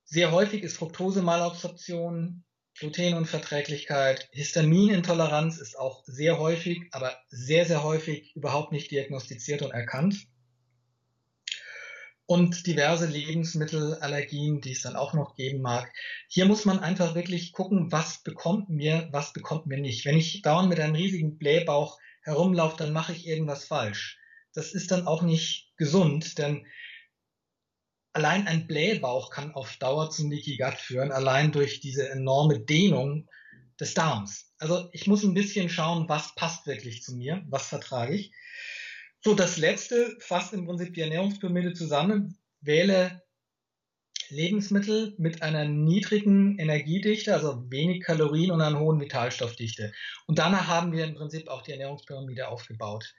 Sehr 0.05 0.31
häufig 0.31 0.63
ist 0.63 0.77
Fructose-Malabsorption, 0.77 2.45
Glutenunverträglichkeit, 2.79 4.29
Histaminintoleranz 4.31 5.59
ist 5.59 5.77
auch 5.77 6.05
sehr 6.07 6.39
häufig, 6.39 6.83
aber 6.93 7.19
sehr, 7.27 7.67
sehr 7.67 7.83
häufig 7.83 8.37
überhaupt 8.37 8.71
nicht 8.71 8.93
diagnostiziert 8.93 9.63
und 9.63 9.73
erkannt 9.73 10.29
und 12.27 12.67
diverse 12.67 13.07
Lebensmittelallergien, 13.07 14.61
die 14.61 14.73
es 14.73 14.83
dann 14.83 14.97
auch 14.97 15.15
noch 15.15 15.37
geben 15.37 15.63
mag. 15.63 15.93
Hier 16.29 16.45
muss 16.47 16.65
man 16.65 16.81
einfach 16.81 17.15
wirklich 17.15 17.53
gucken, 17.53 17.93
was 17.93 18.23
bekommt 18.23 18.69
mir, 18.69 19.09
was 19.13 19.33
bekommt 19.33 19.67
mir 19.67 19.79
nicht. 19.79 20.05
Wenn 20.05 20.19
ich 20.19 20.43
dauernd 20.43 20.69
mit 20.69 20.81
einem 20.81 20.97
riesigen 20.97 21.39
Blähbauch 21.39 21.99
herumlaufe, 22.23 22.77
dann 22.77 22.93
mache 22.93 23.13
ich 23.13 23.27
irgendwas 23.27 23.67
falsch. 23.67 24.19
Das 24.53 24.73
ist 24.73 24.91
dann 24.91 25.07
auch 25.07 25.23
nicht 25.23 25.73
gesund, 25.77 26.39
denn 26.39 26.67
allein 28.13 28.49
ein 28.49 28.67
Blähbauch 28.67 29.31
kann 29.31 29.55
auf 29.55 29.77
Dauer 29.77 30.11
zum 30.11 30.31
Leaky 30.31 30.57
Gut 30.57 30.79
führen, 30.79 31.13
allein 31.13 31.53
durch 31.53 31.81
diese 31.81 32.09
enorme 32.09 32.59
Dehnung 32.59 33.29
des 33.79 33.95
Darms. 33.95 34.53
Also 34.59 34.89
ich 34.93 35.07
muss 35.07 35.23
ein 35.23 35.35
bisschen 35.35 35.69
schauen, 35.69 36.09
was 36.09 36.35
passt 36.35 36.67
wirklich 36.67 37.03
zu 37.03 37.15
mir, 37.15 37.45
was 37.49 37.69
vertrage 37.69 38.15
ich. 38.15 38.33
So, 39.27 39.35
das 39.35 39.57
letzte 39.57 40.17
fasst 40.21 40.53
im 40.53 40.67
Prinzip 40.67 40.95
die 40.95 41.01
Ernährungspyramide 41.01 41.73
zusammen. 41.73 42.39
Wähle 42.61 43.25
Lebensmittel 44.29 45.17
mit 45.19 45.43
einer 45.43 45.65
niedrigen 45.65 46.61
Energiedichte, 46.61 47.35
also 47.35 47.69
wenig 47.69 48.05
Kalorien 48.05 48.53
und 48.53 48.61
einer 48.61 48.79
hohen 48.79 49.01
Vitalstoffdichte. 49.01 49.93
Und 50.29 50.39
danach 50.39 50.69
haben 50.69 50.93
wir 50.93 51.05
im 51.05 51.17
Prinzip 51.17 51.49
auch 51.49 51.63
die 51.63 51.73
Ernährungspyramide 51.73 52.47
aufgebaut. 52.47 53.17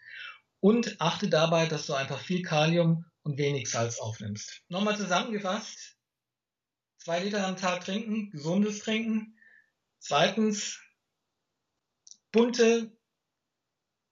Und 0.61 0.95
achte 1.01 1.27
dabei, 1.27 1.65
dass 1.65 1.87
du 1.87 1.93
einfach 1.93 2.21
viel 2.21 2.41
Kalium 2.41 3.03
und 3.23 3.37
wenig 3.37 3.69
Salz 3.69 3.99
aufnimmst. 3.99 4.61
Nochmal 4.69 4.95
zusammengefasst, 4.95 5.97
zwei 6.99 7.19
Liter 7.21 7.45
am 7.45 7.57
Tag 7.57 7.83
trinken, 7.83 8.31
gesundes 8.31 8.79
Trinken. 8.79 9.37
Zweitens, 9.99 10.79
bunte 12.31 12.97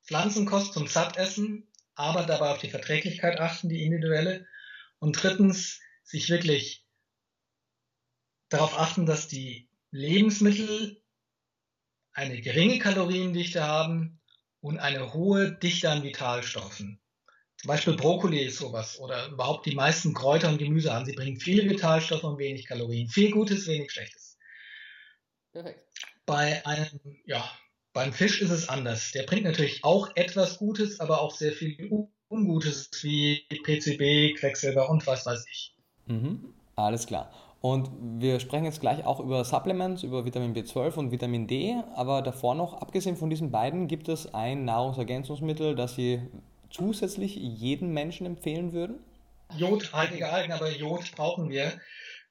Pflanzenkost 0.04 0.74
zum 0.74 0.88
Sattessen, 0.88 1.72
aber 1.96 2.24
dabei 2.24 2.52
auf 2.52 2.60
die 2.60 2.70
Verträglichkeit 2.70 3.40
achten, 3.40 3.70
die 3.70 3.84
individuelle. 3.84 4.48
Und 5.00 5.22
drittens, 5.22 5.80
sich 6.06 6.30
wirklich 6.30 6.86
darauf 8.50 8.78
achten, 8.78 9.06
dass 9.06 9.28
die 9.28 9.70
Lebensmittel 9.92 11.02
eine 12.14 12.40
geringe 12.42 12.80
Kaloriendichte 12.80 13.64
haben 13.64 14.22
und 14.62 14.78
eine 14.78 15.14
hohe 15.14 15.52
Dichte 15.52 15.90
an 15.90 16.04
Vitalstoffen. 16.04 17.02
Zum 17.58 17.68
Beispiel 17.68 17.96
Brokkoli 17.96 18.44
ist 18.44 18.58
sowas 18.58 19.00
oder 19.00 19.28
überhaupt 19.28 19.66
die 19.66 19.76
meisten 19.76 20.14
Kräuter 20.14 20.50
und 20.50 20.60
Gemüse 20.60 20.94
an. 20.94 21.06
Sie 21.06 21.14
bringen 21.14 21.40
viele 21.40 21.68
Vitalstoffe 21.70 22.24
und 22.24 22.38
wenig 22.38 22.68
Kalorien. 22.68 23.10
Viel 23.10 23.32
Gutes, 23.32 23.68
wenig 23.68 23.92
Schlechtes. 23.92 24.38
Perfekt. 25.52 25.88
Bei 26.26 26.66
einem, 26.66 27.00
ja, 27.26 27.50
beim 27.96 28.12
Fisch 28.12 28.42
ist 28.42 28.52
es 28.52 28.70
anders. 28.70 29.12
Der 29.14 29.24
bringt 29.24 29.46
natürlich 29.46 29.84
auch 29.84 30.10
etwas 30.16 30.60
Gutes, 30.60 31.00
aber 31.00 31.22
auch 31.22 31.32
sehr 31.32 31.54
viel 31.54 31.90
Ungutes 32.30 32.92
wie 33.02 33.42
PCB, 33.64 34.38
Quecksilber 34.38 34.90
und 34.90 35.08
was 35.08 35.26
weiß 35.26 35.46
ich. 35.50 35.74
Mhm, 36.06 36.54
alles 36.76 37.08
klar. 37.08 37.32
Und 37.62 37.90
wir 38.20 38.40
sprechen 38.42 38.66
jetzt 38.66 38.82
gleich 38.82 39.06
auch 39.06 39.22
über 39.22 39.44
Supplements, 39.46 40.04
über 40.04 40.26
Vitamin 40.26 40.54
B12 40.54 40.96
und 40.96 41.12
Vitamin 41.12 41.48
D. 41.48 41.74
Aber 41.96 42.22
davor 42.22 42.54
noch, 42.54 42.74
abgesehen 42.74 43.16
von 43.16 43.30
diesen 43.30 43.50
beiden, 43.50 43.88
gibt 43.88 44.10
es 44.10 44.34
ein 44.34 44.66
Nahrungsergänzungsmittel, 44.66 45.74
das 45.74 45.96
Sie 45.96 46.22
zusätzlich 46.70 47.36
jedem 47.38 47.94
Menschen 47.94 48.26
empfehlen 48.26 48.74
würden? 48.74 49.00
Jodhaltige 49.58 50.30
Algen, 50.30 50.52
aber 50.52 50.70
Jod 50.70 51.10
brauchen 51.16 51.50
wir. 51.50 51.72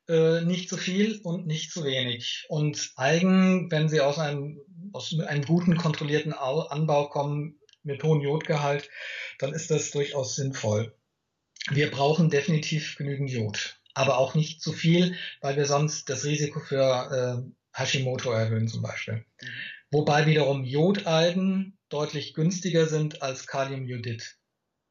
Äh, 0.08 0.42
nicht 0.42 0.68
zu 0.68 0.76
viel 0.76 1.20
und 1.22 1.46
nicht 1.46 1.72
zu 1.72 1.84
wenig. 1.84 2.44
Und 2.48 2.92
Algen, 2.96 3.70
wenn 3.70 3.88
sie 3.88 4.00
aus 4.00 4.18
einem, 4.18 4.60
aus 4.92 5.18
einem 5.18 5.44
guten, 5.44 5.76
kontrollierten 5.76 6.34
Anbau 6.34 7.08
kommen, 7.08 7.58
mit 7.84 8.02
hohem 8.02 8.20
Jodgehalt, 8.22 8.88
dann 9.38 9.52
ist 9.52 9.70
das 9.70 9.90
durchaus 9.90 10.34
sinnvoll. 10.34 10.96
Wir 11.70 11.90
brauchen 11.90 12.30
definitiv 12.30 12.96
genügend 12.96 13.30
Jod, 13.30 13.80
aber 13.94 14.18
auch 14.18 14.34
nicht 14.34 14.60
zu 14.60 14.72
viel, 14.72 15.16
weil 15.40 15.56
wir 15.56 15.66
sonst 15.66 16.08
das 16.08 16.24
Risiko 16.24 16.60
für 16.60 17.44
äh, 17.44 17.78
Hashimoto 17.78 18.30
erhöhen 18.30 18.68
zum 18.68 18.82
Beispiel. 18.82 19.24
Mhm. 19.40 19.48
Wobei 19.90 20.26
wiederum 20.26 20.64
Jodalgen 20.64 21.78
deutlich 21.88 22.34
günstiger 22.34 22.86
sind 22.86 23.22
als 23.22 23.46
Kaliumjodid. 23.46 24.38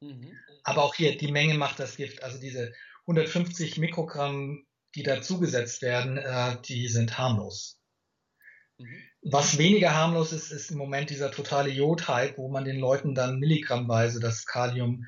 Mhm. 0.00 0.32
Aber 0.62 0.82
auch 0.82 0.94
hier, 0.94 1.16
die 1.16 1.30
Menge 1.30 1.54
macht 1.54 1.78
das 1.78 1.96
Gift. 1.96 2.22
Also 2.22 2.38
diese 2.38 2.72
150 3.02 3.76
Mikrogramm 3.78 4.66
die 4.94 5.02
dazugesetzt 5.02 5.82
werden, 5.82 6.16
äh, 6.18 6.56
die 6.62 6.88
sind 6.88 7.18
harmlos. 7.18 7.80
Mhm. 8.78 9.02
Was 9.22 9.58
weniger 9.58 9.94
harmlos 9.94 10.32
ist, 10.32 10.50
ist 10.50 10.70
im 10.70 10.78
Moment 10.78 11.10
dieser 11.10 11.30
totale 11.30 11.70
Jod-Hype, 11.70 12.36
wo 12.38 12.48
man 12.48 12.64
den 12.64 12.78
Leuten 12.78 13.14
dann 13.14 13.38
milligrammweise 13.38 14.20
das 14.20 14.46
Kalium, 14.46 15.06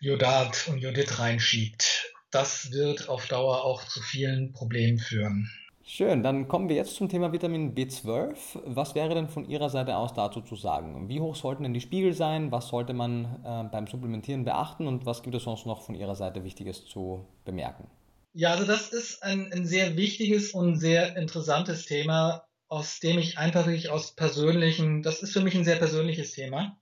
Jodat 0.00 0.68
und 0.68 0.78
Jodid 0.78 1.18
reinschiebt. 1.18 2.12
Das 2.30 2.70
wird 2.72 3.08
auf 3.08 3.26
Dauer 3.28 3.64
auch 3.64 3.84
zu 3.84 4.00
vielen 4.00 4.52
Problemen 4.52 4.98
führen. 4.98 5.50
Schön, 5.84 6.22
dann 6.22 6.48
kommen 6.48 6.68
wir 6.68 6.76
jetzt 6.76 6.94
zum 6.94 7.08
Thema 7.08 7.32
Vitamin 7.32 7.74
B12. 7.74 8.62
Was 8.64 8.94
wäre 8.94 9.14
denn 9.14 9.28
von 9.28 9.48
Ihrer 9.48 9.68
Seite 9.68 9.96
aus 9.96 10.14
dazu 10.14 10.40
zu 10.40 10.54
sagen? 10.54 11.08
Wie 11.08 11.20
hoch 11.20 11.34
sollten 11.34 11.64
denn 11.64 11.74
die 11.74 11.80
Spiegel 11.80 12.14
sein? 12.14 12.52
Was 12.52 12.68
sollte 12.68 12.94
man 12.94 13.24
äh, 13.44 13.64
beim 13.70 13.86
Supplementieren 13.86 14.44
beachten? 14.44 14.86
Und 14.86 15.06
was 15.06 15.22
gibt 15.22 15.34
es 15.34 15.42
sonst 15.42 15.66
noch 15.66 15.82
von 15.82 15.94
Ihrer 15.94 16.14
Seite 16.14 16.44
Wichtiges 16.44 16.84
zu 16.86 17.26
bemerken? 17.44 17.88
Ja, 18.34 18.52
also 18.52 18.64
das 18.64 18.88
ist 18.88 19.22
ein, 19.22 19.52
ein 19.52 19.66
sehr 19.66 19.96
wichtiges 19.96 20.52
und 20.52 20.78
sehr 20.78 21.16
interessantes 21.16 21.84
Thema, 21.84 22.46
aus 22.68 22.98
dem 22.98 23.18
ich 23.18 23.36
einfach 23.36 23.66
wirklich 23.66 23.90
aus 23.90 24.14
persönlichen, 24.14 25.02
das 25.02 25.22
ist 25.22 25.34
für 25.34 25.42
mich 25.42 25.54
ein 25.54 25.64
sehr 25.64 25.76
persönliches 25.76 26.32
Thema, 26.32 26.80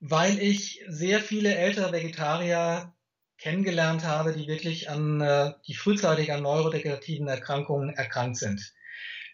weil 0.00 0.40
ich 0.40 0.82
sehr 0.88 1.20
viele 1.20 1.54
ältere 1.54 1.92
Vegetarier 1.92 2.92
kennengelernt 3.38 4.04
habe, 4.04 4.32
die 4.32 4.48
wirklich 4.48 4.90
an, 4.90 5.20
äh, 5.20 5.52
die 5.68 5.74
frühzeitig 5.74 6.32
an 6.32 6.42
neurodegenerativen 6.42 7.28
Erkrankungen 7.28 7.90
erkrankt 7.90 8.36
sind. 8.36 8.74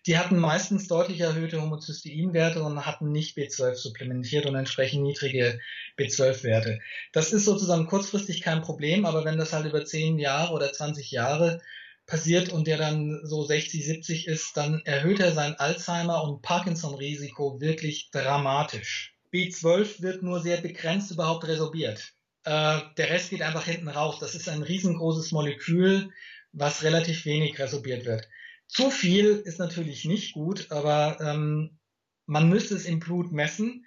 Die 0.07 0.17
hatten 0.17 0.39
meistens 0.39 0.87
deutlich 0.87 1.21
erhöhte 1.21 1.61
Homozysteinwerte 1.61 2.63
und 2.63 2.87
hatten 2.87 3.11
nicht 3.11 3.37
B12 3.37 3.75
supplementiert 3.75 4.47
und 4.47 4.55
entsprechend 4.55 5.03
niedrige 5.03 5.59
B12-Werte. 5.99 6.79
Das 7.13 7.33
ist 7.33 7.45
sozusagen 7.45 7.87
kurzfristig 7.87 8.41
kein 8.41 8.63
Problem, 8.63 9.05
aber 9.05 9.25
wenn 9.25 9.37
das 9.37 9.53
halt 9.53 9.67
über 9.67 9.85
10 9.85 10.21
Jahre 10.21 10.53
oder 10.53 10.73
20 10.73 11.11
Jahre 11.11 11.61
passiert 12.07 12.51
und 12.51 12.69
der 12.69 12.79
dann 12.79 13.21
so 13.25 13.43
60, 13.43 13.85
70 13.85 14.29
ist, 14.29 14.57
dann 14.57 14.81
erhöht 14.85 15.19
er 15.19 15.33
sein 15.33 15.57
Alzheimer- 15.57 16.23
und 16.23 16.41
Parkinson-Risiko 16.41 17.61
wirklich 17.61 18.11
dramatisch. 18.13 19.13
B12 19.33 20.03
wird 20.03 20.23
nur 20.23 20.39
sehr 20.41 20.59
begrenzt 20.59 21.11
überhaupt 21.11 21.49
resorbiert. 21.49 22.13
Äh, 22.45 22.79
der 22.97 23.11
Rest 23.11 23.31
geht 23.31 23.43
einfach 23.43 23.65
hinten 23.65 23.89
raus. 23.89 24.19
Das 24.21 24.37
ist 24.37 24.49
ein 24.49 24.63
riesengroßes 24.63 25.33
Molekül, 25.33 26.11
was 26.53 26.85
relativ 26.85 27.25
wenig 27.25 27.59
resorbiert 27.59 28.05
wird. 28.05 28.29
Zu 28.69 28.91
viel 28.91 29.43
ist 29.45 29.59
natürlich 29.59 30.05
nicht 30.05 30.35
gut, 30.35 30.71
aber 30.71 31.19
ähm, 31.21 31.79
man 32.27 32.49
müsste 32.49 32.75
es 32.75 32.85
im 32.85 33.01
Blut 33.01 33.33
messen. 33.33 33.87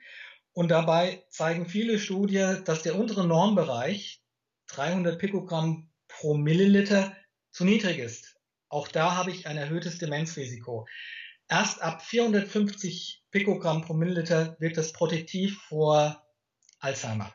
Und 0.53 0.69
dabei 0.71 1.23
zeigen 1.29 1.67
viele 1.67 1.99
Studien, 1.99 2.63
dass 2.65 2.81
der 2.81 2.97
untere 2.97 3.25
Normbereich 3.25 4.21
300 4.67 5.19
Pikogramm 5.19 5.89
pro 6.07 6.35
Milliliter 6.35 7.15
zu 7.51 7.65
niedrig 7.65 7.99
ist. 7.99 8.35
Auch 8.67 8.87
da 8.87 9.15
habe 9.15 9.31
ich 9.31 9.47
ein 9.47 9.57
erhöhtes 9.57 9.97
Demenzrisiko. 9.97 10.87
Erst 11.47 11.81
ab 11.81 12.03
450 12.03 13.23
Pikogramm 13.31 13.81
pro 13.81 13.93
Milliliter 13.93 14.55
wirkt 14.59 14.77
das 14.77 14.93
protektiv 14.93 15.59
vor 15.61 16.23
Alzheimer. 16.79 17.33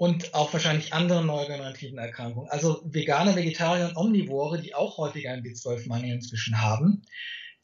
Und 0.00 0.32
auch 0.32 0.50
wahrscheinlich 0.54 0.94
andere 0.94 1.22
neurogenerativen 1.22 1.98
Erkrankungen. 1.98 2.48
Also 2.48 2.80
Veganer, 2.86 3.36
Vegetarier 3.36 3.84
und 3.86 3.98
Omnivore, 3.98 4.58
die 4.58 4.74
auch 4.74 4.96
häufiger 4.96 5.30
einen 5.30 5.44
B12-Mangel 5.44 6.10
inzwischen 6.10 6.62
haben, 6.62 7.02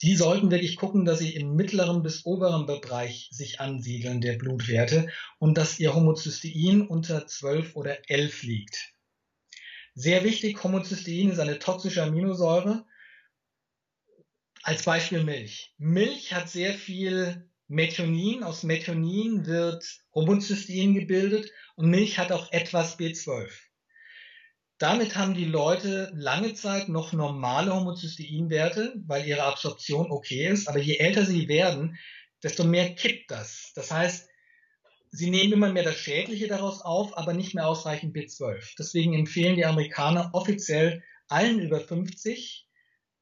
die 0.03 0.15
sollten 0.15 0.51
wirklich 0.51 0.77
gucken, 0.77 1.07
dass 1.07 1.19
sie 1.19 1.35
im 1.35 1.55
mittleren 1.55 2.03
bis 2.03 2.27
oberen 2.27 2.67
Bereich 2.67 3.31
sich 3.33 3.59
ansiedeln 3.59 4.21
der 4.21 4.35
Blutwerte 4.35 5.09
und 5.39 5.57
dass 5.57 5.79
ihr 5.79 5.95
Homozystein 5.95 6.87
unter 6.87 7.27
12 7.27 7.75
oder 7.75 8.11
11 8.11 8.43
liegt. 8.43 8.93
Sehr 9.95 10.23
wichtig, 10.23 10.63
Homozystein 10.63 11.31
ist 11.31 11.39
eine 11.39 11.59
toxische 11.59 12.03
Aminosäure. 12.03 12.85
Als 14.63 14.83
Beispiel 14.83 15.25
Milch. 15.25 15.73
Milch 15.79 16.35
hat 16.35 16.51
sehr 16.51 16.75
viel 16.75 17.49
Methionin. 17.69 18.43
Aus 18.43 18.63
Methionin 18.63 19.47
wird 19.47 19.85
Homozystein 20.15 20.95
gebildet 20.95 21.51
und 21.75 21.91
Milch 21.91 22.19
hat 22.19 22.33
auch 22.33 22.53
etwas 22.53 22.99
B12. 22.99 23.51
Damit 24.79 25.17
haben 25.17 25.35
die 25.35 25.47
Leute 25.47 26.13
lange 26.15 26.53
Zeit 26.53 26.89
noch 26.89 27.13
normale 27.13 27.75
Homozysteinwerte, 27.75 28.95
weil 29.07 29.27
ihre 29.27 29.45
Absorption 29.45 30.11
okay 30.11 30.49
ist. 30.49 30.69
Aber 30.69 30.79
je 30.79 30.97
älter 30.97 31.25
sie 31.25 31.49
werden, 31.49 31.99
desto 32.43 32.65
mehr 32.65 32.95
kippt 32.95 33.31
das. 33.31 33.73
Das 33.75 33.91
heißt, 33.91 34.29
sie 35.11 35.31
nehmen 35.31 35.55
immer 35.55 35.73
mehr 35.73 35.83
das 35.83 35.97
Schädliche 35.97 36.47
daraus 36.47 36.83
auf, 36.83 37.17
aber 37.17 37.33
nicht 37.33 37.55
mehr 37.55 37.67
ausreichend 37.67 38.15
B12. 38.15 38.75
Deswegen 38.79 39.15
empfehlen 39.15 39.57
die 39.57 39.65
Amerikaner 39.65 40.31
offiziell 40.35 41.03
allen 41.29 41.59
über 41.59 41.81
50 41.81 42.69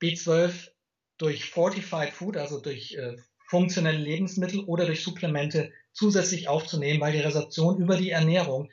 B12 0.03 0.71
durch 1.19 1.45
Fortified 1.45 2.13
Food, 2.13 2.37
also 2.37 2.61
durch 2.61 2.95
äh, 2.95 3.17
funktionelle 3.47 3.99
Lebensmittel 3.99 4.61
oder 4.61 4.87
durch 4.87 5.03
Supplemente 5.03 5.73
zusätzlich 5.93 6.49
aufzunehmen, 6.49 7.01
weil 7.01 7.13
die 7.13 7.21
Resorption 7.21 7.79
über 7.79 7.97
die 7.97 8.11
Ernährung 8.11 8.71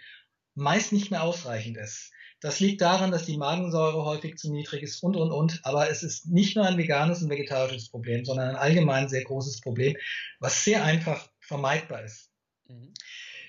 meist 0.56 0.92
nicht 0.92 1.12
mehr 1.12 1.24
ausreichend 1.24 1.78
ist. 1.78 2.12
Das 2.42 2.60
liegt 2.60 2.82
daran, 2.82 3.12
dass 3.12 3.26
die 3.26 3.38
Magensäure 3.38 4.04
häufig 4.04 4.36
zu 4.36 4.52
niedrig 4.52 4.82
ist 4.82 5.04
und, 5.04 5.16
und, 5.16 5.32
und. 5.32 5.60
Aber 5.64 5.90
es 5.92 6.02
ist 6.02 6.26
nicht 6.26 6.56
nur 6.56 6.66
ein 6.66 6.78
veganes 6.78 7.22
und 7.22 7.30
vegetarisches 7.30 7.90
Problem, 7.90 8.26
sondern 8.26 8.50
ein 8.50 8.56
allgemein 8.56 9.08
sehr 9.08 9.24
großes 9.24 9.62
Problem, 9.62 9.96
was 10.40 10.64
sehr 10.64 10.84
einfach 10.84 11.30
vermeidbar 11.40 12.04
ist. 12.04 12.32
Mhm. 12.68 12.94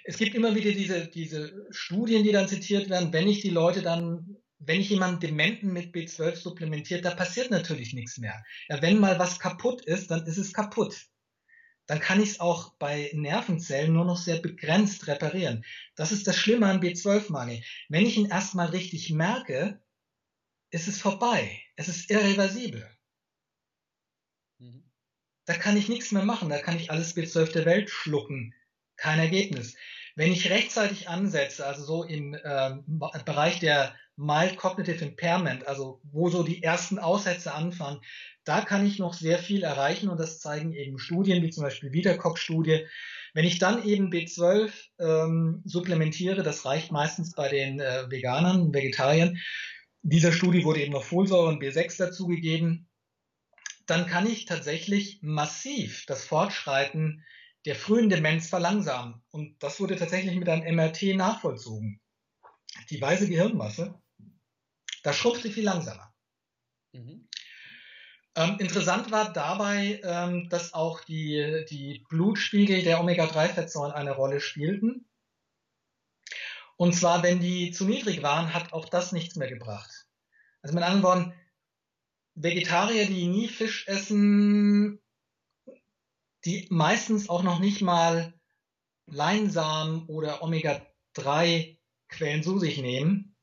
Es 0.05 0.19
gibt 0.19 0.35
immer 0.35 0.55
wieder 0.55 0.73
diese, 0.73 1.07
diese 1.07 1.67
Studien, 1.71 2.23
die 2.23 2.33
dann 2.33 2.49
zitiert 2.49 2.91
werden, 2.91 3.13
wenn 3.13 3.29
ich 3.29 3.41
die 3.41 3.51
Leute 3.51 3.81
dann, 3.81 4.37
wenn 4.59 4.81
ich 4.81 4.91
jemanden 4.91 5.21
Dementen 5.21 5.73
mit 5.73 5.95
B12 5.95 6.37
supplementiert, 6.37 7.05
da 7.05 7.15
passiert 7.15 7.51
natürlich 7.51 7.95
nichts 7.95 8.19
mehr. 8.19 8.45
Ja, 8.69 8.83
wenn 8.83 8.99
mal 8.99 9.19
was 9.19 9.39
kaputt 9.39 9.83
ist, 9.87 10.11
dann 10.11 10.27
ist 10.27 10.39
es 10.39 10.53
kaputt 10.53 11.07
dann 11.87 12.01
kann 12.01 12.23
ich 12.23 12.31
es 12.31 12.41
auch 12.41 12.75
bei 12.75 13.11
Nervenzellen 13.13 13.93
nur 13.93 14.05
noch 14.05 14.17
sehr 14.17 14.39
begrenzt 14.39 15.07
reparieren. 15.09 15.65
Das 15.97 16.13
ist 16.13 16.27
das 16.27 16.37
Schlimme 16.37 16.67
an 16.67 16.81
B12-Mangel. 16.81 17.63
Wenn 17.89 18.07
ich 18.07 18.17
ihn 18.17 18.31
erstmal 18.31 18.69
richtig 18.69 19.11
merke, 19.11 19.81
ist 20.71 20.89
es 20.89 21.01
vorbei. 21.01 21.61
Es 21.77 21.89
ist 21.89 22.11
irreversibel. 22.11 22.89
Mhm. 24.59 24.85
Da 25.45 25.55
kann 25.55 25.77
ich 25.77 25.89
nichts 25.89 26.13
mehr 26.13 26.25
machen. 26.25 26.49
Da 26.49 26.59
kann 26.59 26.77
ich 26.77 26.91
alles 26.91 27.17
B12 27.17 27.53
der 27.53 27.65
Welt 27.67 27.91
schlucken. 27.91 28.55
Kein 28.97 29.19
Ergebnis. 29.19 29.75
Wenn 30.15 30.33
ich 30.33 30.51
rechtzeitig 30.51 31.09
ansetze, 31.09 31.67
also 31.67 31.85
so 31.85 32.05
im 32.05 32.35
äh, 32.35 32.77
Bereich 33.25 33.59
der 33.61 33.97
Mild 34.17 34.57
Cognitive 34.57 35.05
Impairment, 35.05 35.67
also 35.67 36.01
wo 36.05 36.29
so 36.29 36.43
die 36.43 36.63
ersten 36.63 36.99
Aussätze 36.99 37.55
anfangen, 37.55 38.01
da 38.45 38.61
kann 38.61 38.85
ich 38.85 38.99
noch 38.99 39.15
sehr 39.15 39.39
viel 39.39 39.63
erreichen 39.63 40.09
und 40.09 40.19
das 40.19 40.41
zeigen 40.41 40.73
eben 40.73 40.99
Studien, 40.99 41.43
wie 41.43 41.51
zum 41.51 41.63
Beispiel 41.63 41.93
Wiederkopf-Studie. 41.93 42.87
Wenn 43.35 43.45
ich 43.45 43.59
dann 43.59 43.85
eben 43.85 44.11
B12 44.11 44.73
ähm, 44.99 45.63
supplementiere, 45.65 46.43
das 46.43 46.65
reicht 46.65 46.93
meistens 46.93 47.33
bei 47.35 47.49
den 47.49 47.81
äh, 47.81 48.11
Veganern, 48.11 48.75
Vegetariern, 48.75 49.39
dieser 50.03 50.33
Studie 50.33 50.65
wurde 50.65 50.81
eben 50.81 50.93
noch 50.93 51.05
Folsäure 51.05 51.49
und 51.49 51.63
B6 51.63 51.97
dazugegeben, 51.99 52.89
dann 53.87 54.07
kann 54.07 54.27
ich 54.27 54.45
tatsächlich 54.45 55.21
massiv 55.23 56.05
das 56.07 56.25
Fortschreiten 56.25 57.25
der 57.65 57.77
frühen 57.77 58.09
Demenz 58.09 58.49
verlangsamen. 58.49 59.23
Und 59.31 59.63
das 59.63 59.79
wurde 59.79 59.97
tatsächlich 59.97 60.35
mit 60.37 60.49
einem 60.49 60.77
MRT 60.77 61.15
nachvollzogen. 61.15 62.01
Die 62.91 63.01
weiße 63.01 63.29
Gehirnmasse, 63.29 64.01
da 65.03 65.13
schrumpft 65.13 65.43
sie 65.43 65.53
viel 65.53 65.65
langsamer. 65.65 66.13
Mhm. 66.93 67.29
Ähm, 68.35 68.57
interessant 68.59 69.11
war 69.11 69.33
dabei, 69.33 70.01
ähm, 70.05 70.49
dass 70.49 70.73
auch 70.73 71.05
die, 71.05 71.67
die 71.69 72.05
Blutspiegel 72.09 72.83
der 72.83 73.01
Omega-3-Fettsäuren 73.01 73.93
eine 73.93 74.13
Rolle 74.13 74.41
spielten. 74.41 75.07
Und 76.77 76.95
zwar, 76.95 77.23
wenn 77.23 77.41
die 77.41 77.73
zu 77.73 77.85
niedrig 77.85 78.23
waren, 78.23 78.55
hat 78.55 78.73
auch 78.73 78.89
das 78.89 79.13
nichts 79.13 79.37
mehr 79.37 79.49
gebracht. 79.49 80.07
Also 80.63 80.75
mit 80.75 80.83
anderen 80.83 81.03
Worten, 81.03 81.35
Vegetarier, 82.35 83.07
die 83.07 83.27
nie 83.27 83.49
Fisch 83.49 83.87
essen, 83.87 84.99
die 86.47 86.67
meistens 86.71 87.29
auch 87.29 87.43
noch 87.43 87.59
nicht 87.59 87.83
mal 87.83 88.33
Leinsamen 89.07 90.07
oder 90.07 90.43
Omega-3-Quellen 90.43 92.43
zu 92.43 92.59
sich 92.59 92.79
nehmen, 92.79 93.37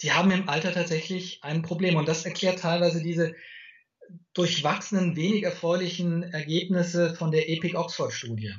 die 0.00 0.12
haben 0.12 0.30
im 0.30 0.48
Alter 0.48 0.72
tatsächlich 0.72 1.44
ein 1.44 1.62
Problem. 1.62 1.96
Und 1.96 2.08
das 2.08 2.24
erklärt 2.24 2.60
teilweise 2.60 3.02
diese 3.02 3.36
durchwachsenen, 4.34 5.16
wenig 5.16 5.42
erfreulichen 5.42 6.22
Ergebnisse 6.22 7.14
von 7.14 7.30
der 7.30 7.48
Epic 7.48 7.76
Oxford 7.76 8.12
Studie, 8.12 8.54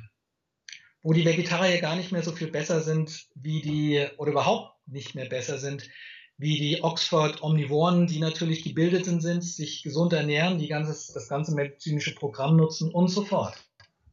wo 1.02 1.12
die 1.12 1.24
Vegetarier 1.24 1.80
gar 1.80 1.96
nicht 1.96 2.12
mehr 2.12 2.22
so 2.22 2.32
viel 2.32 2.50
besser 2.50 2.80
sind 2.80 3.26
wie 3.34 3.60
die, 3.60 4.06
oder 4.18 4.32
überhaupt 4.32 4.76
nicht 4.86 5.14
mehr 5.14 5.28
besser 5.28 5.58
sind, 5.58 5.88
wie 6.36 6.58
die 6.58 6.82
Oxford 6.82 7.42
Omnivoren, 7.42 8.06
die 8.06 8.18
natürlich 8.18 8.64
gebildet 8.64 9.04
sind, 9.04 9.42
sich 9.42 9.82
gesund 9.82 10.12
ernähren, 10.12 10.58
die 10.58 10.68
ganzes, 10.68 11.08
das 11.08 11.28
ganze 11.28 11.54
medizinische 11.54 12.14
Programm 12.14 12.56
nutzen 12.56 12.90
und 12.92 13.08
so 13.08 13.24
fort. 13.24 13.56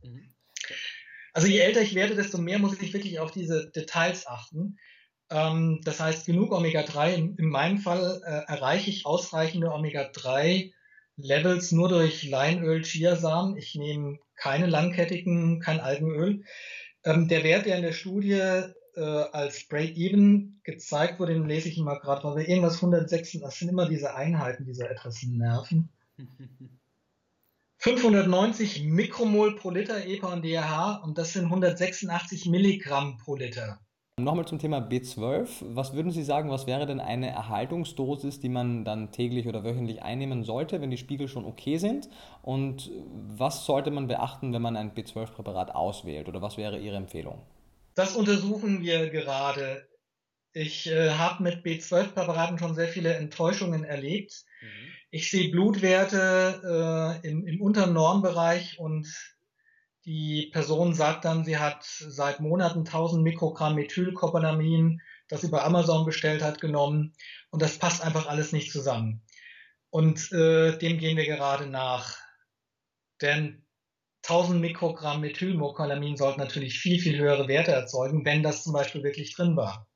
Mhm. 0.04 0.34
Also 1.34 1.47
je 1.47 1.60
älter 1.60 1.82
ich 1.82 1.95
werde, 1.95 2.15
desto 2.15 2.38
mehr 2.38 2.60
muss 2.60 2.80
ich 2.80 2.93
wirklich 2.93 3.19
auf 3.19 3.32
diese 3.32 3.71
Details 3.71 4.28
achten. 4.28 4.78
Ähm, 5.30 5.80
das 5.84 6.00
heißt, 6.00 6.26
genug 6.26 6.52
Omega-3. 6.52 7.13
In, 7.13 7.36
in, 7.38 7.50
meinem 7.50 7.80
Fall 7.80 8.21
äh, 8.24 8.52
erreiche 8.52 8.89
ich 8.89 9.06
ausreichende 9.06 9.71
Omega-3 9.71 10.74
Levels 11.24 11.72
nur 11.72 11.90
durch 11.90 12.28
Leinöl, 12.28 12.84
Chiasamen. 12.84 13.58
Ich 13.58 13.76
nehme 13.76 14.18
keine 14.36 14.68
langkettigen, 14.68 15.60
kein 15.60 15.80
Algenöl. 15.80 16.44
Ähm, 17.04 17.28
der 17.28 17.44
Wert, 17.44 17.66
der 17.66 17.78
in 17.78 17.84
der 17.84 17.94
Studie 17.94 18.34
äh, 18.96 19.02
als 19.02 19.68
Break-Even 19.68 20.62
gezeigt 20.64 21.20
wurde, 21.20 21.34
den 21.34 21.48
lese 21.48 21.70
ich 21.70 21.78
mal 21.78 22.00
gerade, 22.00 22.24
weil 22.24 22.38
wir 22.38 22.50
irgendwas 22.50 22.76
106, 22.76 23.40
das 23.42 23.60
sind 23.60 23.70
immer 23.70 23.88
diese 23.88 24.16
Einheiten, 24.16 24.66
diese 24.66 24.88
etwas 24.90 25.24
nerven. 25.24 25.90
590 27.78 28.84
Mikromol 28.84 29.56
pro 29.56 29.72
Liter 29.72 30.06
EPA 30.06 30.34
und 30.34 30.46
DRH 30.46 30.98
und 31.04 31.18
das 31.18 31.34
sind 31.34 31.46
186 31.46 32.46
Milligramm 32.46 33.18
pro 33.18 33.36
Liter. 33.36 33.80
Nochmal 34.24 34.48
zum 34.48 34.60
Thema 34.60 34.80
B12. 34.80 35.48
Was 35.74 35.94
würden 35.94 36.12
Sie 36.12 36.24
sagen, 36.24 36.50
was 36.50 36.68
wäre 36.68 36.86
denn 36.86 37.00
eine 37.00 37.30
Erhaltungsdosis, 37.30 38.40
die 38.40 38.50
man 38.50 38.86
dann 38.86 39.12
täglich 39.12 39.48
oder 39.48 39.64
wöchentlich 39.64 40.02
einnehmen 40.02 40.44
sollte, 40.44 40.82
wenn 40.82 40.92
die 40.92 40.98
Spiegel 40.98 41.28
schon 41.28 41.46
okay 41.46 41.78
sind? 41.78 42.10
Und 42.42 42.92
was 43.38 43.66
sollte 43.66 43.92
man 43.92 44.08
beachten, 44.08 44.54
wenn 44.54 44.62
man 44.62 44.78
ein 44.78 44.94
B12-Präparat 44.94 45.76
auswählt? 45.76 46.28
Oder 46.28 46.42
was 46.42 46.58
wäre 46.58 46.80
Ihre 46.80 46.98
Empfehlung? 46.98 47.42
Das 47.96 48.16
untersuchen 48.16 48.82
wir 48.82 49.10
gerade. 49.10 49.88
Ich 50.54 50.88
äh, 50.88 51.12
habe 51.12 51.44
mit 51.44 51.66
B12-Präparaten 51.66 52.60
schon 52.60 52.76
sehr 52.76 52.88
viele 52.88 53.14
Enttäuschungen 53.14 53.84
erlebt. 53.84 54.44
Mhm. 54.62 54.68
Ich 55.12 55.30
sehe 55.32 55.50
Blutwerte 55.50 57.20
äh, 57.24 57.28
im, 57.28 57.48
im 57.48 57.62
unteren 57.62 57.94
Normbereich 57.94 58.80
und 58.80 59.08
die 60.06 60.50
Person 60.52 60.94
sagt 60.94 61.26
dann, 61.26 61.46
sie 61.46 61.58
hat 61.58 61.84
seit 61.84 62.40
Monaten 62.40 62.80
1000 62.80 63.24
Mikrogramm 63.24 63.76
Methylcopolamin, 63.76 65.02
das 65.28 65.42
sie 65.42 65.50
bei 65.50 65.62
Amazon 65.62 66.06
bestellt 66.06 66.42
hat, 66.42 66.60
genommen. 66.60 67.14
Und 67.52 67.62
das 67.62 67.78
passt 67.78 68.02
einfach 68.02 68.28
alles 68.28 68.52
nicht 68.52 68.72
zusammen. 68.72 69.24
Und 69.90 70.32
äh, 70.32 70.78
dem 70.78 70.98
gehen 70.98 71.18
wir 71.18 71.26
gerade 71.26 71.68
nach. 71.68 72.18
Denn 73.22 73.66
1000 74.24 74.60
Mikrogramm 74.62 75.22
Methylmocolamin 75.22 76.18
sollten 76.18 76.40
natürlich 76.40 76.80
viel, 76.80 77.00
viel 77.00 77.18
höhere 77.18 77.48
Werte 77.48 77.72
erzeugen, 77.72 78.26
wenn 78.26 78.44
das 78.44 78.64
zum 78.64 78.74
Beispiel 78.74 79.04
wirklich 79.04 79.36
drin 79.36 79.56
war. 79.56 79.88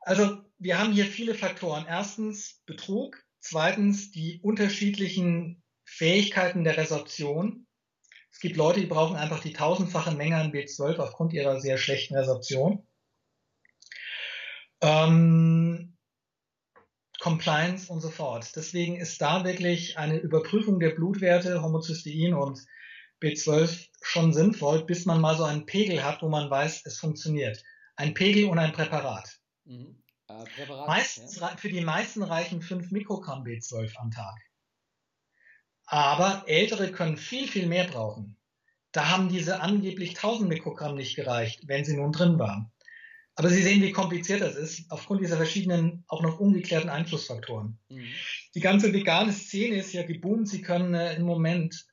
Also 0.00 0.42
wir 0.58 0.78
haben 0.78 0.92
hier 0.92 1.04
viele 1.04 1.34
Faktoren. 1.34 1.86
Erstens 1.86 2.62
Betrug. 2.66 3.16
Zweitens 3.40 4.10
die 4.10 4.40
unterschiedlichen 4.42 5.62
Fähigkeiten 5.84 6.64
der 6.64 6.76
Resorption. 6.76 7.67
Es 8.38 8.42
gibt 8.42 8.56
Leute, 8.56 8.78
die 8.78 8.86
brauchen 8.86 9.16
einfach 9.16 9.40
die 9.40 9.52
tausendfache 9.52 10.12
Menge 10.12 10.36
an 10.36 10.52
B12 10.52 10.98
aufgrund 10.98 11.32
ihrer 11.32 11.60
sehr 11.60 11.76
schlechten 11.76 12.16
Resorption. 12.16 12.86
Ähm, 14.80 15.96
Compliance 17.18 17.92
und 17.92 18.00
so 18.00 18.10
fort. 18.10 18.52
Deswegen 18.54 18.94
ist 18.94 19.20
da 19.20 19.42
wirklich 19.42 19.98
eine 19.98 20.18
Überprüfung 20.18 20.78
der 20.78 20.90
Blutwerte, 20.90 21.62
Homozystein 21.62 22.32
und 22.32 22.64
B12 23.20 23.88
schon 24.02 24.32
sinnvoll, 24.32 24.84
bis 24.84 25.04
man 25.04 25.20
mal 25.20 25.36
so 25.36 25.42
einen 25.42 25.66
Pegel 25.66 26.04
hat, 26.04 26.22
wo 26.22 26.28
man 26.28 26.48
weiß, 26.48 26.82
es 26.84 26.96
funktioniert. 26.96 27.64
ein 27.96 28.14
Pegel 28.14 28.44
und 28.44 28.60
ein 28.60 28.70
Präparat. 28.70 29.40
Mhm. 29.64 30.00
Äh, 30.28 30.44
Präparat 30.44 30.86
Meistens, 30.86 31.40
ja. 31.40 31.56
Für 31.56 31.70
die 31.70 31.80
meisten 31.80 32.22
reichen 32.22 32.62
5 32.62 32.92
Mikrogramm 32.92 33.42
B12 33.42 33.96
am 33.96 34.12
Tag. 34.12 34.36
Aber 35.90 36.44
Ältere 36.46 36.92
können 36.92 37.16
viel, 37.16 37.48
viel 37.48 37.66
mehr 37.66 37.84
brauchen. 37.84 38.36
Da 38.92 39.10
haben 39.10 39.30
diese 39.30 39.60
angeblich 39.60 40.10
1000 40.10 40.48
Mikrogramm 40.48 40.96
nicht 40.96 41.16
gereicht, 41.16 41.62
wenn 41.66 41.84
sie 41.84 41.96
nun 41.96 42.12
drin 42.12 42.38
waren. 42.38 42.70
Aber 43.36 43.50
Sie 43.50 43.62
sehen, 43.62 43.82
wie 43.82 43.92
kompliziert 43.92 44.40
das 44.40 44.56
ist, 44.56 44.90
aufgrund 44.90 45.22
dieser 45.22 45.36
verschiedenen, 45.36 46.04
auch 46.08 46.22
noch 46.22 46.40
ungeklärten 46.40 46.90
Einflussfaktoren. 46.90 47.78
Mhm. 47.88 48.08
Die 48.54 48.60
ganze 48.60 48.92
vegane 48.92 49.32
Szene 49.32 49.76
ist 49.76 49.92
ja 49.92 50.02
geboomt. 50.02 50.48
Sie 50.48 50.60
können 50.60 50.92
äh, 50.94 51.14
im 51.14 51.22
Moment 51.22 51.86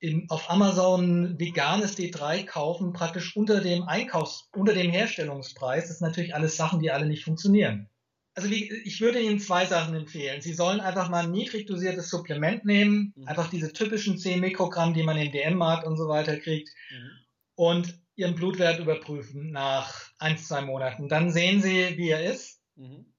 im, 0.00 0.24
auf 0.30 0.50
Amazon 0.50 1.38
veganes 1.38 1.98
D3 1.98 2.44
kaufen, 2.46 2.94
praktisch 2.94 3.36
unter 3.36 3.60
dem 3.60 3.82
Einkaufs-, 3.82 4.48
unter 4.56 4.72
dem 4.72 4.90
Herstellungspreis. 4.90 5.88
Das 5.88 5.98
sind 5.98 6.06
natürlich 6.06 6.34
alles 6.34 6.56
Sachen, 6.56 6.80
die 6.80 6.90
alle 6.90 7.06
nicht 7.06 7.24
funktionieren. 7.24 7.90
Also 8.38 8.50
ich 8.50 9.00
würde 9.00 9.20
Ihnen 9.20 9.40
zwei 9.40 9.66
Sachen 9.66 9.96
empfehlen. 9.96 10.40
Sie 10.40 10.54
sollen 10.54 10.78
einfach 10.78 11.08
mal 11.08 11.24
ein 11.24 11.32
niedrig 11.32 11.66
dosiertes 11.66 12.08
Supplement 12.08 12.64
nehmen, 12.64 13.12
mhm. 13.16 13.26
einfach 13.26 13.50
diese 13.50 13.72
typischen 13.72 14.16
10 14.16 14.38
Mikrogramm, 14.38 14.94
die 14.94 15.02
man 15.02 15.18
im 15.18 15.32
DM-Markt 15.32 15.84
und 15.84 15.96
so 15.96 16.06
weiter 16.06 16.36
kriegt. 16.36 16.68
Mhm. 16.88 17.10
Und 17.56 18.00
Ihren 18.14 18.36
Blutwert 18.36 18.78
überprüfen 18.78 19.50
nach 19.50 20.12
ein, 20.18 20.38
zwei 20.38 20.60
Monaten. 20.60 21.08
Dann 21.08 21.32
sehen 21.32 21.60
Sie, 21.62 21.96
wie 21.96 22.10
er 22.10 22.30
ist. 22.30 22.60
Mhm. 22.76 23.12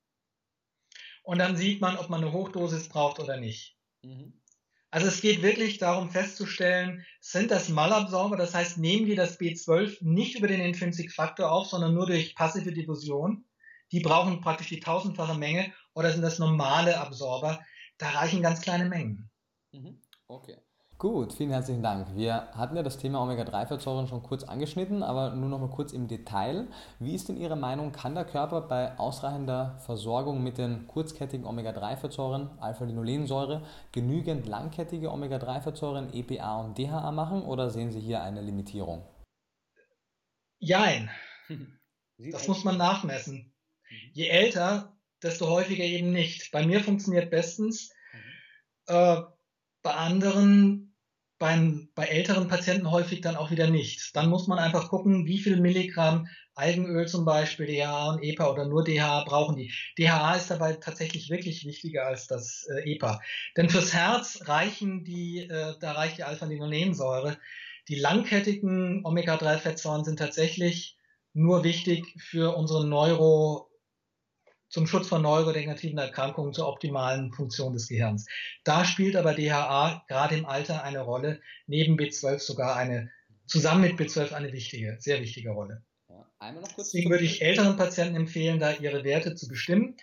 Und 1.24 1.40
dann 1.40 1.58
sieht 1.58 1.82
man, 1.82 1.98
ob 1.98 2.10
man 2.10 2.22
eine 2.22 2.32
Hochdosis 2.32 2.88
braucht 2.88 3.20
oder 3.20 3.36
nicht. 3.36 3.76
Mhm. 4.04 4.40
Also 4.92 5.08
es 5.08 5.20
geht 5.20 5.42
wirklich 5.42 5.80
darum 5.80 6.12
festzustellen, 6.12 7.06
sind 7.20 7.52
das 7.52 7.68
Malabsorber, 7.68 8.38
das 8.38 8.56
heißt, 8.56 8.78
nehmen 8.78 9.06
die 9.06 9.16
das 9.16 9.38
B12 9.38 9.98
nicht 10.00 10.38
über 10.38 10.48
den 10.48 10.62
Intrinsic 10.62 11.12
Faktor 11.12 11.52
auf, 11.52 11.68
sondern 11.68 11.94
nur 11.94 12.06
durch 12.06 12.36
passive 12.36 12.72
Diffusion. 12.72 13.44
Die 13.92 14.02
brauchen 14.02 14.42
praktisch 14.42 14.70
die 14.70 14.80
tausendfache 14.80 15.38
Menge 15.38 15.74
oder 15.94 16.12
sind 16.12 16.22
das 16.22 16.40
normale 16.40 17.00
Absorber? 17.00 17.60
Da 17.98 18.10
reichen 18.10 18.42
ganz 18.42 18.62
kleine 18.62 18.86
Mengen. 18.86 19.30
Mhm. 19.72 20.02
Okay. 20.28 20.58
Gut, 21.00 21.32
vielen 21.32 21.52
herzlichen 21.52 21.82
Dank. 21.82 22.14
Wir 22.14 22.52
hatten 22.52 22.76
ja 22.76 22.84
das 22.84 22.98
Thema 22.98 23.22
Omega-3-Fettsäuren 23.24 24.08
schon 24.08 24.22
kurz 24.22 24.44
angeschnitten, 24.44 25.02
aber 25.02 25.34
nur 25.34 25.48
noch 25.48 25.60
mal 25.60 25.70
kurz 25.70 25.94
im 25.94 26.10
Detail. 26.10 26.68
Wie 27.00 27.16
ist 27.16 27.30
denn 27.30 27.38
Ihre 27.38 27.56
Meinung, 27.56 27.94
kann 27.94 28.16
der 28.16 28.26
Körper 28.26 28.60
bei 28.60 29.00
ausreichender 29.00 29.80
Versorgung 29.86 30.44
mit 30.44 30.58
den 30.58 30.88
kurzkettigen 30.88 31.46
Omega-3-Fettsäuren, 31.46 32.60
Alpha-Linolensäure, 32.60 33.66
genügend 33.94 34.46
langkettige 34.46 35.10
Omega-3-Fettsäuren, 35.10 36.14
EPA 36.14 36.66
und 36.66 36.78
DHA 36.78 37.12
machen 37.14 37.44
oder 37.44 37.70
sehen 37.70 37.94
Sie 37.94 38.02
hier 38.02 38.22
eine 38.22 38.42
Limitierung? 38.42 39.08
Jein. 40.60 41.10
Das 42.22 42.50
muss 42.50 42.66
man 42.66 42.76
nachmessen. 42.76 43.56
Mhm. 43.90 44.12
Je 44.14 44.28
älter, 44.28 44.98
desto 45.22 45.48
häufiger 45.48 45.84
eben 45.84 46.12
nicht. 46.12 46.52
Bei 46.52 46.66
mir 46.66 46.82
funktioniert 46.82 47.30
bestens. 47.30 47.92
Mhm. 48.14 48.96
Äh, 48.96 49.22
bei 49.82 49.94
anderen 49.94 50.90
beim, 51.40 51.90
bei 51.96 52.04
älteren 52.06 52.50
Patienten 52.50 52.92
häufig 52.92 53.22
dann 53.22 53.38
auch 53.38 53.50
wieder 53.50 53.70
nicht. 53.70 54.16
Dann 54.16 54.30
muss 54.30 54.48
man 54.48 54.60
einfach 54.60 54.90
gucken, 54.90 55.26
wie 55.26 55.40
viel 55.40 55.60
Milligramm 55.60 56.28
Algenöl 56.54 57.08
zum 57.08 57.24
Beispiel, 57.24 57.66
DHA 57.66 58.10
und 58.10 58.24
EPA 58.24 58.52
oder 58.52 58.66
nur 58.66 58.84
DHA 58.84 59.24
brauchen 59.24 59.56
die. 59.56 59.74
DHA 59.98 60.36
ist 60.36 60.52
dabei 60.52 60.74
tatsächlich 60.74 61.30
wirklich 61.30 61.66
wichtiger 61.66 62.06
als 62.06 62.28
das 62.28 62.68
äh, 62.70 62.92
EPA. 62.92 63.22
Denn 63.56 63.70
fürs 63.70 63.94
Herz 63.94 64.42
reichen 64.46 65.06
die, 65.06 65.40
äh, 65.50 65.76
da 65.80 65.94
reicht 65.94 66.18
die 66.18 66.26
Alpha-Linolensäure. 66.26 67.38
Die 67.88 67.96
langkettigen 67.96 69.06
Omega-3-Fettsäuren 69.06 70.04
sind 70.04 70.20
tatsächlich 70.20 70.98
nur 71.34 71.64
wichtig 71.64 72.14
für 72.20 72.56
unsere 72.58 72.86
Neuro- 72.86 73.69
zum 74.70 74.88
Schutz 74.88 75.08
von 75.08 75.22
neurodegenerativen 75.22 75.98
Erkrankungen 75.98 76.54
zur 76.54 76.68
optimalen 76.68 77.32
Funktion 77.34 77.74
des 77.74 77.88
Gehirns. 77.88 78.26
Da 78.64 78.86
spielt 78.86 79.16
aber 79.16 79.34
DHA 79.34 80.06
gerade 80.08 80.36
im 80.38 80.46
Alter 80.46 80.84
eine 80.84 81.02
Rolle, 81.02 81.42
neben 81.68 81.98
B12 81.98 82.40
sogar 82.40 82.76
eine, 82.76 83.12
zusammen 83.48 83.82
mit 83.82 84.00
B12 84.00 84.32
eine 84.34 84.54
wichtige, 84.54 84.98
sehr 85.00 85.22
wichtige 85.22 85.52
Rolle. 85.52 85.84
Ja, 86.10 86.26
Deswegen 86.78 87.10
würde 87.10 87.26
ich 87.26 87.42
älteren 87.42 87.76
Patienten 87.76 88.16
empfehlen, 88.16 88.60
da 88.60 88.74
ihre 88.74 89.04
Werte 89.04 89.36
zu 89.36 89.48
bestimmen. 89.48 89.98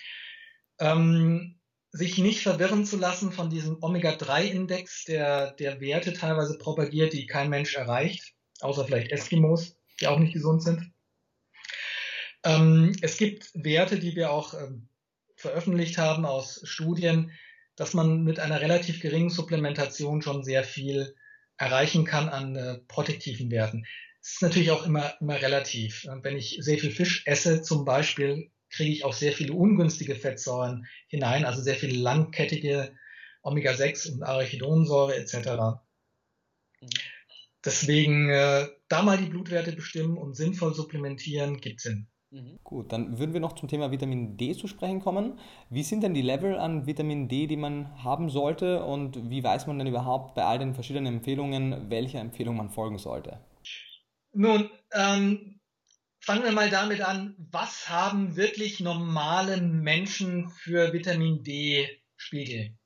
Ähm, 0.79 1.59
sich 1.93 2.19
nicht 2.19 2.43
verwirren 2.43 2.85
zu 2.85 2.99
lassen 2.99 3.33
von 3.33 3.49
diesem 3.49 3.79
Omega-3-Index, 3.83 5.05
der, 5.05 5.53
der 5.53 5.81
Werte 5.81 6.13
teilweise 6.13 6.59
propagiert, 6.59 7.13
die 7.13 7.27
kein 7.27 7.49
Mensch 7.49 7.75
erreicht, 7.75 8.35
außer 8.61 8.85
vielleicht 8.85 9.13
Eskimos, 9.13 9.77
die 10.01 10.09
auch 10.09 10.19
nicht 10.19 10.35
gesund 10.35 10.63
sind. 10.63 10.93
Ähm, 12.47 12.97
es 13.03 13.17
gibt 13.17 13.51
Werte, 13.55 13.99
die 13.99 14.15
wir 14.15 14.31
auch 14.31 14.55
ähm, 14.55 14.89
veröffentlicht 15.35 15.99
haben 15.99 16.25
aus 16.25 16.61
Studien, 16.65 17.33
dass 17.75 17.93
man 17.93 18.23
mit 18.23 18.39
einer 18.39 18.61
relativ 18.61 19.01
geringen 19.01 19.31
Supplementation 19.31 20.23
schon 20.23 20.45
sehr 20.45 20.63
viel 20.63 21.15
erreichen 21.59 22.05
kann 22.05 22.29
an 22.29 22.57
äh, 22.57 22.79
protektiven 22.87 23.51
Werten. 23.51 23.85
Es 24.23 24.35
ist 24.35 24.43
natürlich 24.43 24.71
auch 24.71 24.87
immer, 24.87 25.15
immer 25.21 25.41
relativ. 25.41 26.07
Wenn 26.23 26.37
ich 26.37 26.59
sehr 26.61 26.79
viel 26.79 26.91
Fisch 26.91 27.23
esse 27.27 27.63
zum 27.63 27.85
Beispiel, 27.85 28.51
kriege 28.71 28.93
ich 28.93 29.05
auch 29.05 29.13
sehr 29.13 29.33
viele 29.33 29.53
ungünstige 29.53 30.15
Fettsäuren 30.15 30.87
hinein, 31.09 31.45
also 31.45 31.63
sehr 31.63 31.77
viele 31.77 31.97
langkettige 31.97 32.95
Omega-6 33.43 34.13
und 34.13 34.23
Arachidonsäure 34.23 35.17
etc. 35.17 35.35
Mhm. 36.81 36.89
Deswegen 37.65 38.31
äh, 38.31 38.69
da 38.89 39.03
mal 39.03 39.19
die 39.19 39.27
Blutwerte 39.27 39.73
bestimmen 39.73 40.17
und 40.17 40.35
sinnvoll 40.35 40.75
supplementieren, 40.75 41.61
gibt 41.61 41.81
Sinn. 41.81 42.09
Mhm. 42.31 42.59
Gut, 42.65 42.93
dann 42.93 43.19
würden 43.19 43.33
wir 43.33 43.41
noch 43.41 43.55
zum 43.55 43.69
Thema 43.69 43.91
Vitamin 43.91 44.37
D 44.37 44.55
zu 44.55 44.67
sprechen 44.67 45.01
kommen. 45.01 45.39
Wie 45.71 45.83
sind 45.83 46.03
denn 46.03 46.15
die 46.15 46.23
Level 46.23 46.59
an 46.59 46.87
Vitamin 46.87 47.29
D, 47.29 47.47
die 47.47 47.57
man 47.57 48.03
haben 48.03 48.31
sollte 48.31 48.85
und 48.85 49.31
wie 49.31 49.45
weiß 49.45 49.67
man 49.67 49.79
denn 49.79 49.87
überhaupt 49.87 50.35
bei 50.35 50.45
all 50.45 50.59
den 50.59 50.75
verschiedenen 50.75 51.17
Empfehlungen, 51.17 51.89
welcher 51.89 52.21
Empfehlung 52.21 52.57
man 52.57 52.71
folgen 52.71 52.99
sollte? 52.99 53.41
Nun, 54.33 54.69
ähm, 54.93 55.61
fangen 56.21 56.43
wir 56.43 56.53
mal 56.53 56.69
damit 56.69 57.01
an, 57.01 57.37
was 57.39 57.89
haben 57.89 58.37
wirklich 58.37 58.81
normale 58.81 59.61
Menschen 59.61 60.51
für 60.51 60.93
Vitamin 60.93 61.45
D-Spiegel? 61.45 62.77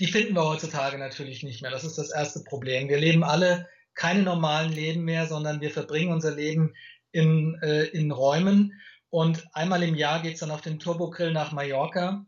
Die 0.00 0.06
finden 0.06 0.34
wir 0.34 0.44
heutzutage 0.44 0.98
natürlich 0.98 1.44
nicht 1.44 1.62
mehr. 1.62 1.70
Das 1.70 1.84
ist 1.84 1.98
das 1.98 2.10
erste 2.10 2.42
Problem. 2.42 2.88
Wir 2.88 2.98
leben 2.98 3.22
alle 3.22 3.68
keine 3.94 4.22
normalen 4.22 4.72
Leben 4.72 5.04
mehr, 5.04 5.26
sondern 5.26 5.60
wir 5.60 5.70
verbringen 5.70 6.12
unser 6.12 6.34
Leben 6.34 6.74
in, 7.14 7.56
äh, 7.62 7.84
in 7.84 8.10
Räumen. 8.10 8.80
Und 9.08 9.44
einmal 9.52 9.82
im 9.84 9.94
Jahr 9.94 10.20
geht 10.20 10.34
es 10.34 10.40
dann 10.40 10.50
auf 10.50 10.60
den 10.60 10.80
Turbogrill 10.80 11.32
nach 11.32 11.52
Mallorca. 11.52 12.26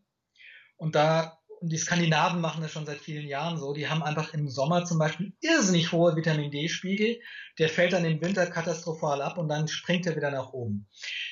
Und 0.76 0.94
da, 0.94 1.38
und 1.60 1.72
die 1.72 1.78
Skandinaven 1.78 2.40
machen 2.40 2.62
das 2.62 2.70
schon 2.70 2.86
seit 2.86 2.98
vielen 2.98 3.26
Jahren 3.26 3.58
so, 3.58 3.72
die 3.72 3.88
haben 3.88 4.02
einfach 4.02 4.32
im 4.34 4.48
Sommer 4.48 4.84
zum 4.84 4.98
Beispiel 4.98 5.32
irrsinnig 5.40 5.90
hohe 5.90 6.14
Vitamin 6.14 6.52
D-Spiegel. 6.52 7.18
Der 7.58 7.68
fällt 7.68 7.92
dann 7.92 8.04
im 8.04 8.20
Winter 8.20 8.46
katastrophal 8.46 9.20
ab 9.22 9.38
und 9.38 9.48
dann 9.48 9.66
springt 9.66 10.06
er 10.06 10.14
wieder 10.14 10.30
nach 10.30 10.52
oben. 10.52 10.86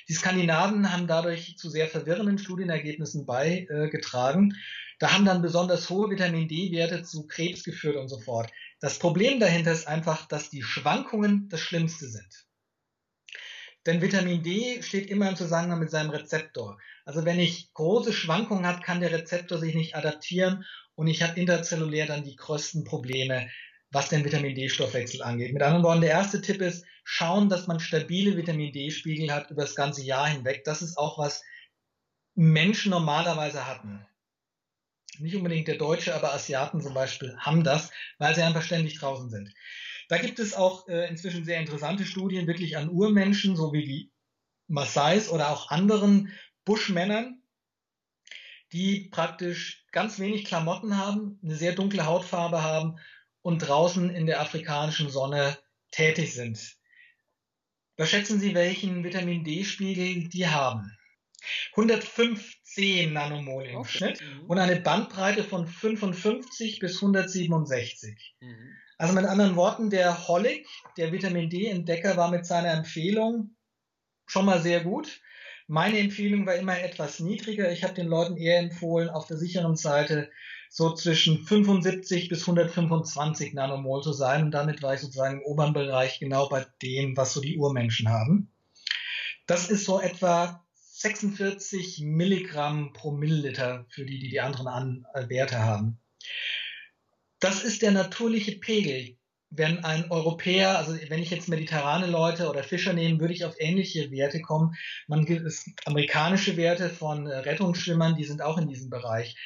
Die 0.09 0.15
Skandinaven 0.15 0.93
haben 0.93 1.07
dadurch 1.07 1.57
zu 1.57 1.71
sehr 1.71 1.87
verwirrenden 1.87 2.39
Studienergebnissen 2.39 3.25
beigetragen. 3.25 4.55
Da 4.99 5.13
haben 5.13 5.25
dann 5.25 5.43
besonders 5.43 5.89
hohe 5.91 6.11
Vitamin 6.11 6.49
D-Werte 6.49 7.05
zu 7.05 7.27
Krebs 7.29 7.63
geführt 7.63 7.97
und 7.97 8.09
so 8.09 8.19
fort. 8.19 8.51
Das 8.81 8.99
Problem 8.99 9.39
dahinter 9.39 9.71
ist 9.73 9.87
einfach, 9.87 10.27
dass 10.27 10.51
die 10.51 10.63
Schwankungen 10.63 11.49
das 11.49 11.61
Schlimmste 11.61 12.09
sind. 12.09 12.44
Denn 13.87 14.01
Vitamin 14.01 14.43
D 14.43 14.83
steht 14.83 15.11
immer 15.11 15.29
im 15.29 15.37
Zusammenhang 15.37 15.81
mit 15.81 15.91
seinem 15.91 16.11
Rezeptor. 16.11 16.79
Also 17.05 17.25
wenn 17.25 17.39
ich 17.39 17.73
große 17.75 18.13
Schwankungen 18.13 18.67
habe, 18.67 18.81
kann 18.81 19.01
der 19.01 19.13
Rezeptor 19.13 19.59
sich 19.59 19.75
nicht 19.75 19.95
adaptieren 19.95 20.65
und 20.95 21.07
ich 21.07 21.23
habe 21.23 21.39
interzellulär 21.39 22.07
dann 22.07 22.25
die 22.25 22.37
größten 22.37 22.85
Probleme, 22.85 23.51
was 23.91 24.09
den 24.09 24.25
Vitamin 24.25 24.55
D-Stoffwechsel 24.55 25.23
angeht. 25.23 25.53
Mit 25.53 25.63
anderen 25.63 25.85
Worten, 25.85 26.01
der 26.01 26.11
erste 26.11 26.41
Tipp 26.41 26.61
ist, 26.61 26.85
schauen, 27.05 27.49
dass 27.49 27.67
man 27.67 27.79
stabile 27.79 28.37
Vitamin 28.37 28.73
D-Spiegel 28.73 29.33
hat 29.33 29.51
über 29.51 29.63
das 29.63 29.75
ganze 29.75 30.03
Jahr 30.03 30.29
hinweg. 30.29 30.65
Das 30.65 30.81
ist 30.81 30.97
auch, 30.97 31.19
was 31.19 31.43
Menschen 32.35 32.91
normalerweise 32.91 33.67
hatten. 33.67 34.07
Nicht 35.19 35.37
unbedingt 35.37 35.69
der 35.69 35.77
Deutsche, 35.77 36.15
aber 36.15 36.35
Asiaten 36.35 36.81
zum 36.81 36.95
Beispiel 36.95 37.37
haben 37.39 37.63
das, 37.63 37.91
weil 38.19 38.35
sie 38.35 38.43
einfach 38.43 38.63
ständig 38.63 38.99
draußen 38.99 39.31
sind. 39.31 39.55
Da 40.09 40.19
gibt 40.19 40.39
es 40.39 40.55
auch 40.55 40.89
äh, 40.89 41.09
inzwischen 41.09 41.45
sehr 41.45 41.61
interessante 41.61 42.05
Studien 42.05 42.47
wirklich 42.47 42.77
an 42.77 42.91
Urmenschen, 42.91 43.57
so 43.57 43.73
wie 43.73 43.85
die 43.85 44.13
Maasais 44.67 45.31
oder 45.31 45.51
auch 45.51 45.71
anderen 45.71 46.33
Buschmännern, 46.65 47.43
die 48.73 49.09
praktisch 49.11 49.85
ganz 49.93 50.19
wenig 50.19 50.45
Klamotten 50.45 50.97
haben, 50.97 51.39
eine 51.43 51.55
sehr 51.55 51.73
dunkle 51.73 52.07
Hautfarbe 52.07 52.63
haben 52.63 52.99
und 53.43 53.59
draußen 53.59 54.11
in 54.11 54.27
der 54.27 54.41
afrikanischen 54.41 55.11
Sonne 55.11 55.59
tätig 55.91 56.35
sind. 56.35 56.77
Was 57.97 58.11
schätzen 58.11 58.41
Sie, 58.41 58.55
welchen 58.55 59.05
Vitamin 59.05 59.45
D-Spiegel 59.45 60.29
die 60.29 60.49
haben? 60.49 60.97
115 61.73 63.13
Nanomol 63.13 63.67
im 63.67 63.77
okay. 63.77 63.89
Schnitt 63.89 64.23
mhm. 64.23 64.47
und 64.47 64.59
eine 64.59 64.81
Bandbreite 64.81 65.45
von 65.45 65.67
55 65.67 66.79
bis 66.79 66.97
167. 66.97 68.37
Mhm. 68.41 68.77
Also 68.99 69.15
mit 69.15 69.25
anderen 69.25 69.57
Worten, 69.57 69.91
der 69.91 70.29
Hollig, 70.29 70.67
der 70.97 71.13
Vitamin 71.13 71.51
D-Entdecker, 71.51 72.17
war 72.17 72.31
mit 72.31 72.47
seiner 72.47 72.73
Empfehlung 72.73 73.57
schon 74.27 74.47
mal 74.47 74.61
sehr 74.61 74.81
gut. 74.83 75.21
Meine 75.67 75.99
Empfehlung 75.99 76.47
war 76.47 76.55
immer 76.55 76.79
etwas 76.79 77.21
niedriger. 77.21 77.73
Ich 77.73 77.85
habe 77.85 77.95
den 77.95 78.07
Leuten 78.07 78.37
eher 78.37 78.59
empfohlen, 78.59 79.09
auf 79.09 79.27
der 79.27 79.39
sicheren 79.39 79.77
Seite 79.77 80.31
so 80.69 80.93
zwischen 80.93 81.39
75 81.39 82.29
bis 82.29 82.43
125 82.43 83.55
Nanomol 83.55 84.03
zu 84.03 84.13
sein. 84.13 84.45
Und 84.45 84.51
damit 84.51 84.83
war 84.83 84.95
ich 84.95 85.01
sozusagen 85.01 85.39
im 85.39 85.45
oberen 85.45 85.73
Bereich 85.73 86.19
genau 86.19 86.49
bei 86.49 86.67
dem, 86.83 87.17
was 87.17 87.33
so 87.33 87.41
die 87.41 87.57
Urmenschen 87.57 88.09
haben. 88.09 88.53
Das 89.47 89.71
ist 89.71 89.85
so 89.85 90.01
etwa 90.01 90.65
46 90.75 92.01
Milligramm 92.01 92.93
pro 92.93 93.13
Milliliter 93.13 93.87
für 93.89 94.05
die, 94.05 94.19
die 94.19 94.31
die 94.31 94.41
anderen 94.41 94.69
An 94.69 95.07
äh, 95.15 95.29
Werte 95.29 95.61
haben. 95.61 95.99
Das 97.45 97.63
ist 97.63 97.83
der 97.83 97.93
natürliche 97.93 98.59
Pegel. 98.59 99.17
Wenn 99.51 99.85
ein 99.85 100.11
Europäer, 100.11 100.79
also 100.79 100.97
wenn 101.09 101.23
ich 101.23 101.31
jetzt 101.31 101.49
mediterrane 101.49 102.07
Leute 102.07 102.49
oder 102.49 102.65
Fischer 102.65 102.93
nehme, 102.93 103.21
würde 103.21 103.35
ich 103.35 103.45
auf 103.45 103.55
ähnliche 103.59 104.11
Werte 104.11 104.41
kommen. 104.41 104.75
Man 105.07 105.27
gibt 105.27 105.47
es 105.47 105.65
amerikanische 105.85 106.57
Werte 106.57 106.91
von 106.91 107.27
äh, 107.27 107.37
Rettungsschwimmern, 107.37 108.17
die 108.17 108.25
sind 108.25 108.43
auch 108.43 108.59
in 108.59 108.67
diesem 108.67 108.91
Bereich 108.91 109.37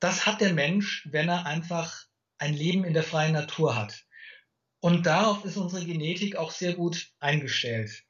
das 0.00 0.26
hat 0.26 0.40
der 0.40 0.52
Mensch, 0.52 1.06
wenn 1.10 1.28
er 1.28 1.46
einfach 1.46 2.06
ein 2.38 2.54
Leben 2.54 2.84
in 2.84 2.94
der 2.94 3.02
freien 3.02 3.32
Natur 3.32 3.76
hat. 3.76 4.04
Und 4.80 5.06
darauf 5.06 5.44
ist 5.44 5.56
unsere 5.56 5.84
Genetik 5.84 6.36
auch 6.36 6.50
sehr 6.50 6.74
gut 6.74 7.12
eingestellt. 7.18 8.04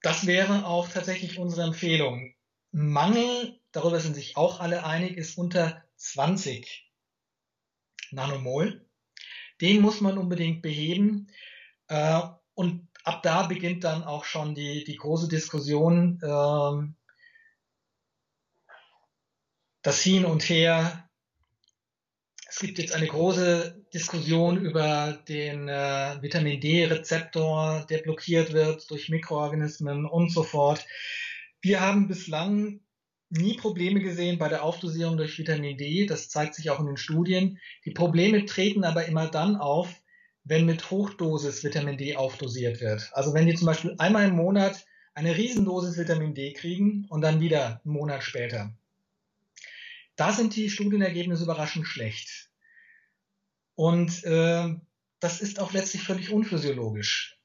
Das 0.00 0.26
wäre 0.26 0.66
auch 0.66 0.88
tatsächlich 0.88 1.38
unsere 1.38 1.66
Empfehlung. 1.66 2.34
Mangel, 2.72 3.60
darüber 3.72 4.00
sind 4.00 4.14
sich 4.14 4.36
auch 4.36 4.58
alle 4.58 4.84
einig, 4.84 5.16
ist 5.16 5.36
unter 5.36 5.84
20 5.96 6.91
Nanomol. 8.12 8.86
Den 9.60 9.80
muss 9.80 10.00
man 10.00 10.18
unbedingt 10.18 10.62
beheben. 10.62 11.28
Äh, 11.88 12.20
und 12.54 12.88
ab 13.04 13.22
da 13.22 13.46
beginnt 13.46 13.84
dann 13.84 14.04
auch 14.04 14.24
schon 14.24 14.54
die, 14.54 14.84
die 14.84 14.96
große 14.96 15.28
Diskussion, 15.28 16.20
ähm, 16.22 16.96
das 19.82 20.02
Hin 20.02 20.24
und 20.24 20.42
Her. 20.48 21.08
Es 22.48 22.58
gibt 22.58 22.78
jetzt 22.78 22.94
eine 22.94 23.06
große 23.06 23.86
Diskussion 23.94 24.60
über 24.60 25.12
den 25.26 25.68
äh, 25.68 26.18
Vitamin 26.20 26.60
D-Rezeptor, 26.60 27.86
der 27.88 27.98
blockiert 27.98 28.52
wird 28.52 28.90
durch 28.90 29.08
Mikroorganismen 29.08 30.06
und 30.06 30.30
so 30.30 30.42
fort. 30.42 30.86
Wir 31.62 31.80
haben 31.80 32.08
bislang 32.08 32.81
nie 33.32 33.54
Probleme 33.56 34.00
gesehen 34.00 34.38
bei 34.38 34.48
der 34.48 34.62
Aufdosierung 34.62 35.16
durch 35.16 35.38
Vitamin 35.38 35.76
D. 35.76 36.06
Das 36.06 36.28
zeigt 36.28 36.54
sich 36.54 36.70
auch 36.70 36.80
in 36.80 36.86
den 36.86 36.96
Studien. 36.96 37.58
Die 37.84 37.90
Probleme 37.90 38.44
treten 38.44 38.84
aber 38.84 39.06
immer 39.06 39.26
dann 39.26 39.56
auf, 39.56 39.88
wenn 40.44 40.66
mit 40.66 40.90
Hochdosis 40.90 41.64
Vitamin 41.64 41.96
D 41.96 42.16
aufdosiert 42.16 42.80
wird. 42.80 43.10
Also 43.14 43.32
wenn 43.32 43.46
die 43.46 43.54
zum 43.54 43.66
Beispiel 43.66 43.94
einmal 43.98 44.28
im 44.28 44.36
Monat 44.36 44.84
eine 45.14 45.36
Riesendosis 45.36 45.96
Vitamin 45.96 46.34
D 46.34 46.52
kriegen 46.52 47.06
und 47.08 47.22
dann 47.22 47.40
wieder 47.40 47.80
einen 47.84 47.94
Monat 47.94 48.22
später. 48.22 48.74
Da 50.16 50.32
sind 50.32 50.54
die 50.56 50.68
Studienergebnisse 50.68 51.44
überraschend 51.44 51.86
schlecht. 51.86 52.50
Und 53.74 54.24
äh, 54.24 54.74
das 55.20 55.40
ist 55.40 55.58
auch 55.58 55.72
letztlich 55.72 56.02
völlig 56.02 56.30
unphysiologisch. 56.30 57.38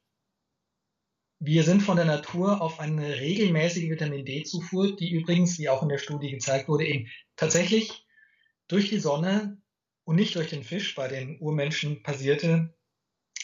Wir 1.40 1.62
sind 1.62 1.82
von 1.82 1.96
der 1.96 2.04
Natur 2.04 2.60
auf 2.60 2.80
eine 2.80 3.20
regelmäßige 3.20 3.90
Vitamin 3.90 4.24
D-Zufuhr, 4.24 4.96
die 4.96 5.10
übrigens, 5.10 5.56
wie 5.58 5.68
auch 5.68 5.84
in 5.84 5.88
der 5.88 5.98
Studie 5.98 6.30
gezeigt 6.30 6.68
wurde, 6.68 6.84
eben 6.84 7.08
tatsächlich 7.36 8.04
durch 8.66 8.88
die 8.88 8.98
Sonne 8.98 9.58
und 10.02 10.16
nicht 10.16 10.34
durch 10.34 10.50
den 10.50 10.64
Fisch 10.64 10.96
bei 10.96 11.06
den 11.06 11.38
Urmenschen 11.40 12.02
passierte, 12.02 12.74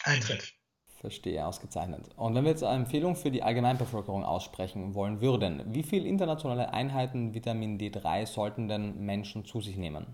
eintritt. 0.02 0.54
Verstehe, 1.00 1.46
ausgezeichnet. 1.46 2.08
Und 2.16 2.34
wenn 2.34 2.44
wir 2.44 2.50
jetzt 2.50 2.64
eine 2.64 2.82
Empfehlung 2.82 3.14
für 3.14 3.30
die 3.30 3.42
Allgemeinbevölkerung 3.42 4.24
aussprechen 4.24 4.94
wollen 4.94 5.20
würden, 5.20 5.62
wie 5.72 5.82
viele 5.84 6.08
internationale 6.08 6.72
Einheiten 6.72 7.32
Vitamin 7.32 7.78
D3 7.78 8.26
sollten 8.26 8.66
denn 8.66 9.04
Menschen 9.04 9.44
zu 9.44 9.60
sich 9.60 9.76
nehmen? 9.76 10.06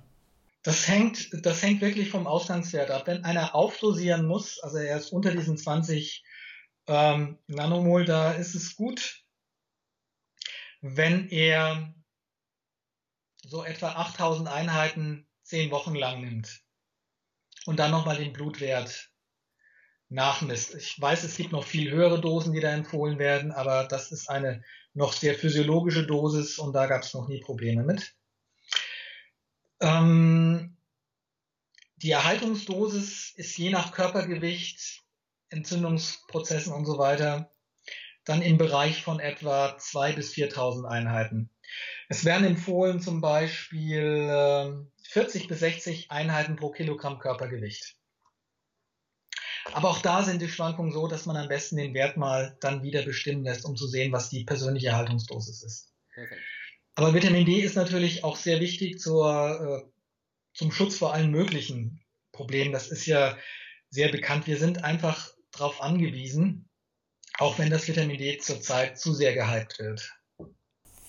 Das 0.62 0.86
hängt, 0.86 1.30
das 1.46 1.62
hängt 1.62 1.80
wirklich 1.80 2.10
vom 2.10 2.26
Ausgangswert 2.26 2.90
ab. 2.90 3.06
Wenn 3.06 3.24
einer 3.24 3.54
aufdosieren 3.54 4.26
muss, 4.26 4.60
also 4.62 4.76
er 4.76 4.98
ist 4.98 5.12
unter 5.12 5.30
diesen 5.30 5.56
20 5.56 6.22
ähm, 6.90 7.38
Nanomol, 7.46 8.04
da 8.04 8.32
ist 8.32 8.56
es 8.56 8.74
gut, 8.74 9.24
wenn 10.80 11.28
er 11.28 11.94
so 13.42 13.64
etwa 13.64 13.92
8000 13.92 14.48
Einheiten 14.48 15.28
zehn 15.42 15.70
Wochen 15.70 15.94
lang 15.94 16.20
nimmt 16.20 16.62
und 17.66 17.78
dann 17.78 17.92
nochmal 17.92 18.16
den 18.16 18.32
Blutwert 18.32 19.10
nachmisst. 20.08 20.74
Ich 20.74 21.00
weiß, 21.00 21.22
es 21.22 21.36
gibt 21.36 21.52
noch 21.52 21.64
viel 21.64 21.90
höhere 21.92 22.20
Dosen, 22.20 22.52
die 22.52 22.60
da 22.60 22.72
empfohlen 22.72 23.18
werden, 23.18 23.52
aber 23.52 23.84
das 23.84 24.10
ist 24.10 24.28
eine 24.28 24.64
noch 24.92 25.12
sehr 25.12 25.36
physiologische 25.36 26.04
Dosis 26.04 26.58
und 26.58 26.72
da 26.72 26.86
gab 26.86 27.02
es 27.02 27.14
noch 27.14 27.28
nie 27.28 27.40
Probleme 27.40 27.84
mit. 27.84 28.16
Ähm, 29.80 30.76
die 31.96 32.10
Erhaltungsdosis 32.10 33.32
ist 33.36 33.56
je 33.56 33.70
nach 33.70 33.92
Körpergewicht, 33.92 35.04
Entzündungsprozessen 35.50 36.72
und 36.72 36.86
so 36.86 36.98
weiter 36.98 37.50
dann 38.24 38.42
im 38.42 38.58
Bereich 38.58 39.02
von 39.02 39.18
etwa 39.18 39.76
2.000 39.76 40.14
bis 40.14 40.32
4.000 40.32 40.84
Einheiten. 40.86 41.50
Es 42.08 42.24
werden 42.24 42.46
empfohlen 42.46 43.00
zum 43.00 43.20
Beispiel 43.20 44.28
äh, 44.28 44.72
40 45.08 45.48
bis 45.48 45.60
60 45.60 46.10
Einheiten 46.10 46.56
pro 46.56 46.70
Kilogramm 46.70 47.18
Körpergewicht. 47.18 47.96
Aber 49.72 49.90
auch 49.90 49.98
da 49.98 50.22
sind 50.22 50.42
die 50.42 50.48
Schwankungen 50.48 50.92
so, 50.92 51.06
dass 51.06 51.26
man 51.26 51.36
am 51.36 51.48
besten 51.48 51.76
den 51.76 51.94
Wert 51.94 52.16
mal 52.16 52.56
dann 52.60 52.82
wieder 52.82 53.02
bestimmen 53.02 53.44
lässt, 53.44 53.64
um 53.64 53.76
zu 53.76 53.86
sehen, 53.86 54.12
was 54.12 54.30
die 54.30 54.44
persönliche 54.44 54.88
Erhaltungsdosis 54.88 55.62
ist. 55.62 55.92
Perfekt. 56.12 56.42
Aber 56.94 57.14
Vitamin 57.14 57.46
D 57.46 57.60
ist 57.60 57.76
natürlich 57.76 58.24
auch 58.24 58.36
sehr 58.36 58.60
wichtig 58.60 58.98
zur, 58.98 59.84
äh, 59.86 59.90
zum 60.54 60.72
Schutz 60.72 60.98
vor 60.98 61.14
allen 61.14 61.30
möglichen 61.30 62.00
Problemen. 62.32 62.72
Das 62.72 62.88
ist 62.88 63.06
ja 63.06 63.38
sehr 63.90 64.10
bekannt. 64.10 64.46
Wir 64.46 64.58
sind 64.58 64.82
einfach 64.84 65.32
darauf 65.52 65.80
angewiesen, 65.82 66.68
auch 67.38 67.58
wenn 67.58 67.70
das 67.70 67.86
Vitamin 67.88 68.18
D 68.18 68.38
zurzeit 68.38 68.98
zu 68.98 69.12
sehr 69.14 69.34
gehypt 69.34 69.78
wird. 69.78 70.10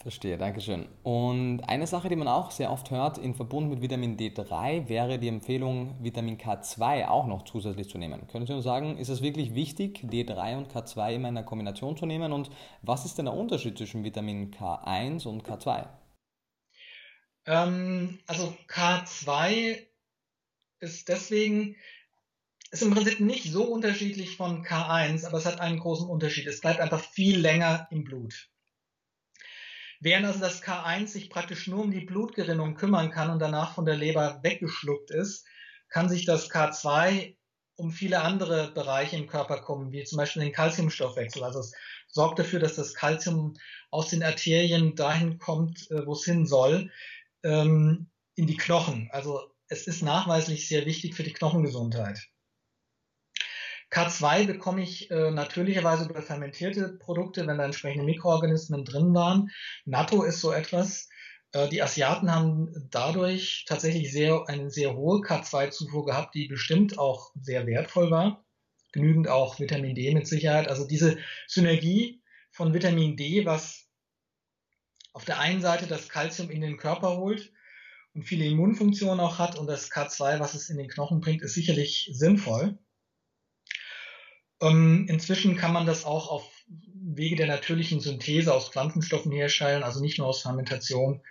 Verstehe, 0.02 0.36
Dankeschön. 0.36 0.88
Und 1.04 1.62
eine 1.68 1.86
Sache, 1.86 2.10
die 2.10 2.16
man 2.16 2.28
auch 2.28 2.50
sehr 2.50 2.72
oft 2.72 2.90
hört, 2.90 3.20
in 3.20 3.36
Verbund 3.36 3.70
mit 3.70 3.82
Vitamin 3.82 4.18
D3, 4.18 4.90
wäre 4.90 5.20
die 5.20 5.28
Empfehlung, 5.28 5.96
Vitamin 6.04 6.40
K2 6.40 7.08
auch 7.08 7.28
noch 7.28 7.44
zusätzlich 7.44 7.88
zu 7.88 8.00
nehmen. 8.00 8.28
Können 8.28 8.48
Sie 8.48 8.54
uns 8.54 8.64
sagen, 8.64 8.98
ist 8.98 9.10
es 9.10 9.22
wirklich 9.22 9.54
wichtig, 9.54 10.00
D3 10.04 10.58
und 10.58 10.74
K2 10.74 11.14
immer 11.14 11.30
in 11.30 11.38
einer 11.38 11.46
Kombination 11.46 11.98
zu 11.98 12.08
nehmen? 12.08 12.34
Und 12.34 12.50
was 12.82 13.06
ist 13.06 13.20
denn 13.20 13.26
der 13.26 13.36
Unterschied 13.36 13.78
zwischen 13.78 14.04
Vitamin 14.04 14.52
K1 14.52 15.28
und 15.28 15.48
K2? 15.48 15.88
Ähm, 17.46 18.20
also 18.26 18.56
K2 18.68 19.86
ist 20.80 21.10
deswegen, 21.10 21.76
ist 22.72 22.82
im 22.82 22.94
Prinzip 22.94 23.20
nicht 23.20 23.52
so 23.52 23.66
unterschiedlich 23.66 24.38
von 24.38 24.64
K1, 24.64 25.26
aber 25.26 25.38
es 25.38 25.46
hat 25.46 25.60
einen 25.60 25.80
großen 25.80 26.08
Unterschied. 26.08 26.48
Es 26.48 26.62
bleibt 26.62 26.80
einfach 26.80 27.04
viel 27.04 27.38
länger 27.38 27.88
im 27.92 28.06
Blut. 28.06 28.50
Während 30.00 30.26
also 30.26 30.40
das 30.40 30.64
K1 30.64 31.08
sich 31.08 31.30
praktisch 31.30 31.68
nur 31.68 31.84
um 31.84 31.92
die 31.92 32.06
Blutgerinnung 32.06 32.76
kümmern 32.76 33.12
kann 33.12 33.30
und 33.30 33.40
danach 33.40 33.76
von 33.76 33.86
der 33.86 33.98
Leber 33.98 34.40
weggeschluckt 34.42 35.12
ist, 35.12 35.46
kann 35.90 36.10
sich 36.10 36.26
das 36.26 36.50
K2 36.50 37.36
um 37.76 37.92
viele 37.92 38.22
andere 38.22 38.72
Bereiche 38.72 39.18
im 39.18 39.28
Körper 39.28 39.62
kommen, 39.62 39.92
wie 39.92 40.04
zum 40.04 40.18
Beispiel 40.18 40.44
den 40.44 40.54
Kalziumstoffwechsel. 40.54 41.44
Also 41.44 41.60
es 41.60 41.74
sorgt 42.08 42.40
dafür, 42.40 42.60
dass 42.60 42.76
das 42.76 42.94
Kalzium 42.94 43.56
aus 43.90 44.10
den 44.10 44.24
Arterien 44.24 44.96
dahin 44.96 45.40
kommt, 45.40 45.92
äh, 45.92 46.06
wo 46.06 46.14
es 46.14 46.24
hin 46.24 46.46
soll, 46.46 46.92
ähm, 47.44 48.10
in 48.36 48.48
die 48.48 48.58
Knochen. 48.58 49.10
Also 49.12 49.52
es 49.68 49.88
ist 49.88 50.04
nachweislich 50.04 50.68
sehr 50.68 50.86
wichtig 50.86 51.16
für 51.16 51.24
die 51.24 51.34
Knochengesundheit. 51.34 52.30
K2 53.92 54.48
bekomme 54.48 54.82
ich 54.82 55.12
äh, 55.12 55.32
natürlicherweise 55.32 56.06
über 56.06 56.22
fermentierte 56.22 56.98
Produkte, 56.98 57.46
wenn 57.46 57.58
da 57.58 57.66
entsprechende 57.66 58.06
Mikroorganismen 58.06 58.86
drin 58.86 59.14
waren. 59.14 59.52
Natto 59.86 60.24
ist 60.24 60.40
so 60.40 60.52
etwas. 60.52 61.10
Äh, 61.52 61.68
die 61.68 61.82
Asiaten 61.82 62.34
haben 62.34 62.88
dadurch 62.90 63.66
tatsächlich 63.68 64.12
sehr, 64.12 64.46
eine 64.48 64.72
sehr 64.72 64.96
hohe 64.96 65.20
K2-Zufuhr 65.20 66.06
gehabt, 66.06 66.36
die 66.36 66.48
bestimmt 66.48 66.98
auch 66.98 67.32
sehr 67.42 67.68
wertvoll 67.68 68.10
war. 68.10 68.46
Genügend 68.94 69.28
auch 69.28 69.60
Vitamin 69.60 69.94
D 69.94 70.14
mit 70.14 70.26
Sicherheit. 70.26 70.70
Also 70.70 70.88
diese 70.88 71.18
Synergie 71.48 72.22
von 72.52 72.74
Vitamin 72.74 73.18
D, 73.18 73.46
was 73.46 73.90
auf 75.14 75.26
der 75.26 75.40
einen 75.40 75.62
Seite 75.62 75.88
das 75.88 76.08
Kalzium 76.08 76.50
in 76.50 76.62
den 76.62 76.78
Körper 76.78 77.18
holt 77.18 77.52
und 78.14 78.24
viele 78.24 78.46
Immunfunktionen 78.46 79.20
auch 79.20 79.38
hat 79.38 79.58
und 79.58 79.68
das 79.68 79.92
K2, 79.92 80.40
was 80.40 80.54
es 80.54 80.70
in 80.70 80.78
den 80.78 80.88
Knochen 80.88 81.20
bringt, 81.20 81.42
ist 81.42 81.54
sicherlich 81.54 82.10
sinnvoll. 82.14 82.78
Ähm, 84.62 85.08
inzwischen 85.10 85.58
kann 85.58 85.74
man 85.74 85.86
das 85.86 86.06
auch 86.06 86.30
auf 86.30 86.52
Wege 86.68 87.36
der 87.36 87.48
natürlichen 87.48 88.00
Synthese 88.00 88.54
aus 88.54 88.70
Pflanzenstoffen 88.70 89.32
herstellen, 89.32 89.84
also 89.84 90.02
nicht 90.02 90.20
nur 90.20 90.28
aus 90.28 90.42
Fermentation. 90.42 91.22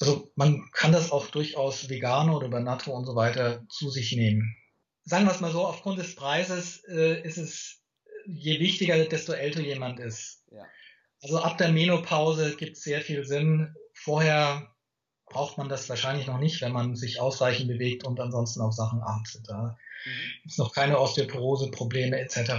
Also 0.00 0.30
man 0.36 0.70
kann 0.72 0.92
das 0.92 1.10
auch 1.10 1.28
durchaus 1.28 1.88
vegan 1.88 2.30
oder 2.30 2.46
über 2.46 2.60
Natto 2.60 2.92
und 2.92 3.04
so 3.04 3.16
weiter 3.16 3.66
zu 3.68 3.90
sich 3.90 4.12
nehmen. 4.12 4.54
Sagen 5.04 5.24
wir 5.24 5.32
es 5.32 5.40
mal 5.40 5.50
so, 5.50 5.66
aufgrund 5.66 5.98
des 5.98 6.14
Preises 6.14 6.84
äh, 6.84 7.20
ist 7.22 7.38
es 7.38 7.82
je 8.26 8.60
wichtiger, 8.60 9.02
desto 9.06 9.32
älter 9.32 9.62
jemand 9.62 9.98
ist. 9.98 10.44
Ja. 10.52 10.64
Also 11.22 11.38
ab 11.38 11.58
der 11.58 11.72
Menopause 11.72 12.54
gibt 12.56 12.76
es 12.76 12.82
sehr 12.82 13.00
viel 13.00 13.24
Sinn. 13.24 13.74
Vorher 13.94 14.70
braucht 15.30 15.58
man 15.58 15.68
das 15.68 15.88
wahrscheinlich 15.88 16.26
noch 16.26 16.38
nicht, 16.38 16.60
wenn 16.60 16.72
man 16.72 16.96
sich 16.96 17.20
ausreichend 17.20 17.68
bewegt 17.68 18.04
und 18.04 18.20
ansonsten 18.20 18.60
auf 18.60 18.72
Sachen 18.72 19.02
achtet. 19.02 19.48
Da 19.48 19.76
mhm. 20.04 20.10
gibt 20.42 20.52
es 20.52 20.58
noch 20.58 20.72
keine 20.72 20.98
Osteoporose-Probleme 20.98 22.18
etc. 22.18 22.52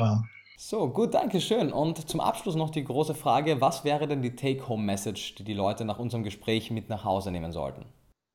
So, 0.58 0.90
gut, 0.90 1.14
danke 1.14 1.40
schön. 1.40 1.72
Und 1.72 2.10
zum 2.10 2.20
Abschluss 2.20 2.56
noch 2.56 2.70
die 2.70 2.84
große 2.84 3.16
Frage, 3.16 3.62
was 3.62 3.86
wäre 3.86 4.08
denn 4.08 4.22
die 4.22 4.36
Take-Home-Message, 4.36 5.36
die 5.36 5.44
die 5.44 5.54
Leute 5.54 5.86
nach 5.86 6.00
unserem 6.00 6.24
Gespräch 6.24 6.70
mit 6.70 6.90
nach 6.90 7.06
Hause 7.06 7.32
nehmen 7.32 7.52
sollten? 7.52 7.86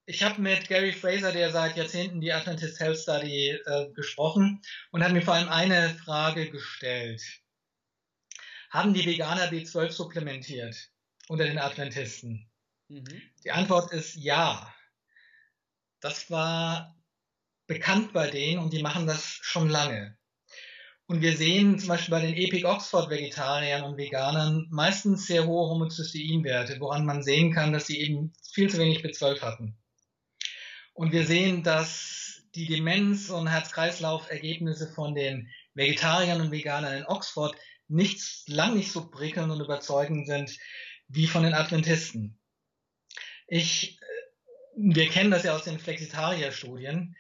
Ich 0.07 0.23
habe 0.23 0.41
mit 0.41 0.69
Gary 0.69 0.93
Fraser, 0.93 1.33
der 1.33 1.51
seit 1.51 1.77
Jahrzehnten 1.77 2.21
die 2.21 2.33
Adventist 2.33 2.79
Health 2.79 2.99
Study 2.99 3.51
äh, 3.51 3.91
gesprochen 3.95 4.61
und 4.91 5.03
hat 5.03 5.13
mir 5.13 5.23
vor 5.23 5.35
allem 5.35 5.49
eine 5.49 5.91
Frage 5.91 6.51
gestellt. 6.51 7.23
Haben 8.71 8.93
die 8.93 9.07
Veganer 9.07 9.51
B12 9.51 9.91
supplementiert 9.91 10.91
unter 11.29 11.45
den 11.45 11.59
Adventisten? 11.59 12.51
Mhm. 12.95 13.23
Die 13.43 13.51
Antwort 13.51 13.93
ist 13.93 14.15
ja. 14.15 14.73
Das 16.01 16.31
war 16.31 16.95
bekannt 17.67 18.13
bei 18.13 18.31
denen 18.31 18.61
und 18.61 18.73
die 18.73 18.83
machen 18.83 19.07
das 19.07 19.39
schon 19.43 19.69
lange. 19.69 20.17
Und 21.07 21.21
wir 21.21 21.37
sehen 21.37 21.79
zum 21.79 21.89
Beispiel 21.89 22.13
bei 22.13 22.21
den 22.21 22.37
Epic 22.37 22.65
Oxford 22.65 23.11
Vegetariern 23.11 23.83
und 23.83 23.97
Veganern 23.97 24.69
meistens 24.71 25.27
sehr 25.27 25.45
hohe 25.45 25.69
Homozysteinwerte, 25.71 26.79
woran 26.79 27.05
man 27.05 27.23
sehen 27.23 27.53
kann, 27.53 27.73
dass 27.73 27.87
sie 27.87 28.01
eben 28.01 28.33
viel 28.53 28.71
zu 28.71 28.79
wenig 28.79 29.05
B12 29.05 29.41
hatten. 29.43 29.77
Und 30.93 31.11
wir 31.11 31.27
sehen, 31.27 31.65
dass 31.65 32.45
die 32.55 32.67
Demenz- 32.67 33.29
und 33.29 33.49
Herz-Kreislauf-Ergebnisse 33.49 34.93
von 34.93 35.17
den 35.17 35.51
Vegetariern 35.75 36.41
und 36.41 36.53
Veganern 36.53 36.99
in 36.99 37.07
Oxford 37.07 37.57
nicht, 37.89 38.49
lang 38.49 38.77
nicht 38.77 38.93
so 38.93 39.11
prickelnd 39.11 39.51
und 39.51 39.61
überzeugend 39.61 40.29
sind 40.29 40.57
wie 41.09 41.27
von 41.27 41.43
den 41.43 41.55
Adventisten. 41.55 42.39
Ich, 43.55 44.01
äh, 44.01 44.05
wir 44.75 45.09
kennen 45.09 45.31
das 45.31 45.45
ja 45.45 45.55
aus 45.55 45.63
den 45.63 45.79
Flexitarier-Studien, 45.79 47.15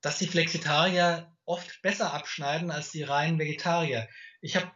dass 0.00 0.18
die 0.18 0.26
Flexitarier 0.26 1.32
oft 1.44 1.82
besser 1.82 2.12
abschneiden 2.12 2.72
als 2.72 2.90
die 2.90 3.04
reinen 3.04 3.38
Vegetarier. 3.38 4.08
Ich 4.40 4.56
habe 4.56 4.72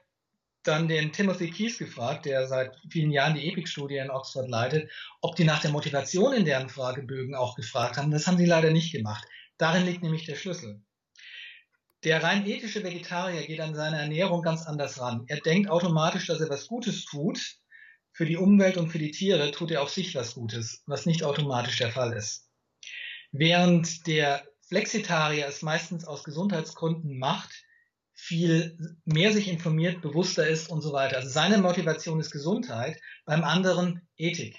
dann 0.63 0.87
den 0.87 1.13
Timothy 1.13 1.51
Keys 1.51 1.79
gefragt, 1.79 2.25
der 2.25 2.47
seit 2.47 2.77
vielen 2.89 3.11
Jahren 3.11 3.35
die 3.35 3.49
EPIC-Studie 3.49 3.97
in 3.97 4.13
Oxford 4.13 4.49
leitet, 4.49 4.93
ob 5.21 5.35
die 5.35 5.43
nach 5.43 5.61
der 5.61 5.73
Motivation 5.73 6.35
in 6.35 6.45
deren 6.45 6.69
Fragebögen 6.69 7.35
auch 7.35 7.57
gefragt 7.57 7.97
haben. 7.97 8.13
Das 8.13 8.29
haben 8.29 8.39
sie 8.39 8.47
leider 8.47 8.71
nicht 8.71 8.93
gemacht. 8.93 9.27
Darin 9.59 9.85
liegt 9.85 10.05
nämlich 10.05 10.25
der 10.25 10.37
Schlüssel. 10.37 10.85
Der 12.05 12.23
rein 12.23 12.47
ethische 12.47 12.85
Vegetarier 12.85 13.45
geht 13.45 13.61
an 13.61 13.75
seine 13.75 13.99
Ernährung 13.99 14.43
ganz 14.43 14.67
anders 14.67 15.01
ran. 15.01 15.25
Er 15.27 15.41
denkt 15.41 15.69
automatisch, 15.69 16.29
dass 16.29 16.41
er 16.41 16.49
was 16.49 16.69
Gutes 16.69 17.07
tut, 17.07 17.57
für 18.13 18.27
die 18.27 18.37
Umwelt 18.37 18.77
und 18.77 18.91
für 18.91 18.99
die 18.99 19.11
Tiere 19.11 19.51
tut 19.51 19.71
er 19.71 19.83
auf 19.83 19.91
sich 19.91 20.15
was 20.15 20.35
Gutes, 20.35 20.83
was 20.87 21.07
nicht 21.07 21.25
automatisch 21.25 21.79
der 21.79 21.91
Fall 21.91 22.13
ist. 22.13 22.51
Während 23.33 24.07
der 24.07 24.47
Flexitarier 24.69 25.47
es 25.47 25.63
meistens 25.63 26.05
aus 26.05 26.25
Gesundheitsgründen 26.25 27.19
macht, 27.19 27.65
viel 28.15 28.79
mehr 29.05 29.33
sich 29.33 29.49
informiert, 29.49 30.01
bewusster 30.03 30.47
ist 30.47 30.69
und 30.69 30.83
so 30.83 30.93
weiter. 30.93 31.17
Also 31.17 31.29
seine 31.29 31.59
Motivation 31.59 32.21
ist 32.21 32.31
Gesundheit, 32.31 33.01
beim 33.25 33.43
anderen 33.43 34.07
Ethik. 34.17 34.57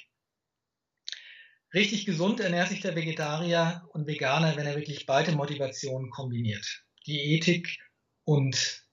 Richtig 1.74 2.06
gesund 2.06 2.40
ernährt 2.40 2.70
sich 2.70 2.82
der 2.82 2.96
Vegetarier 2.96 3.88
und 3.94 4.06
Veganer, 4.06 4.56
wenn 4.58 4.68
er 4.68 4.76
wirklich 4.76 5.06
beide 5.06 5.32
Motivationen 5.32 6.10
kombiniert. 6.12 6.84
Die 7.08 7.36
Ethik 7.36 7.80
und 8.26 8.86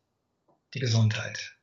die 0.72 0.80
Gesundheit. 0.80 1.59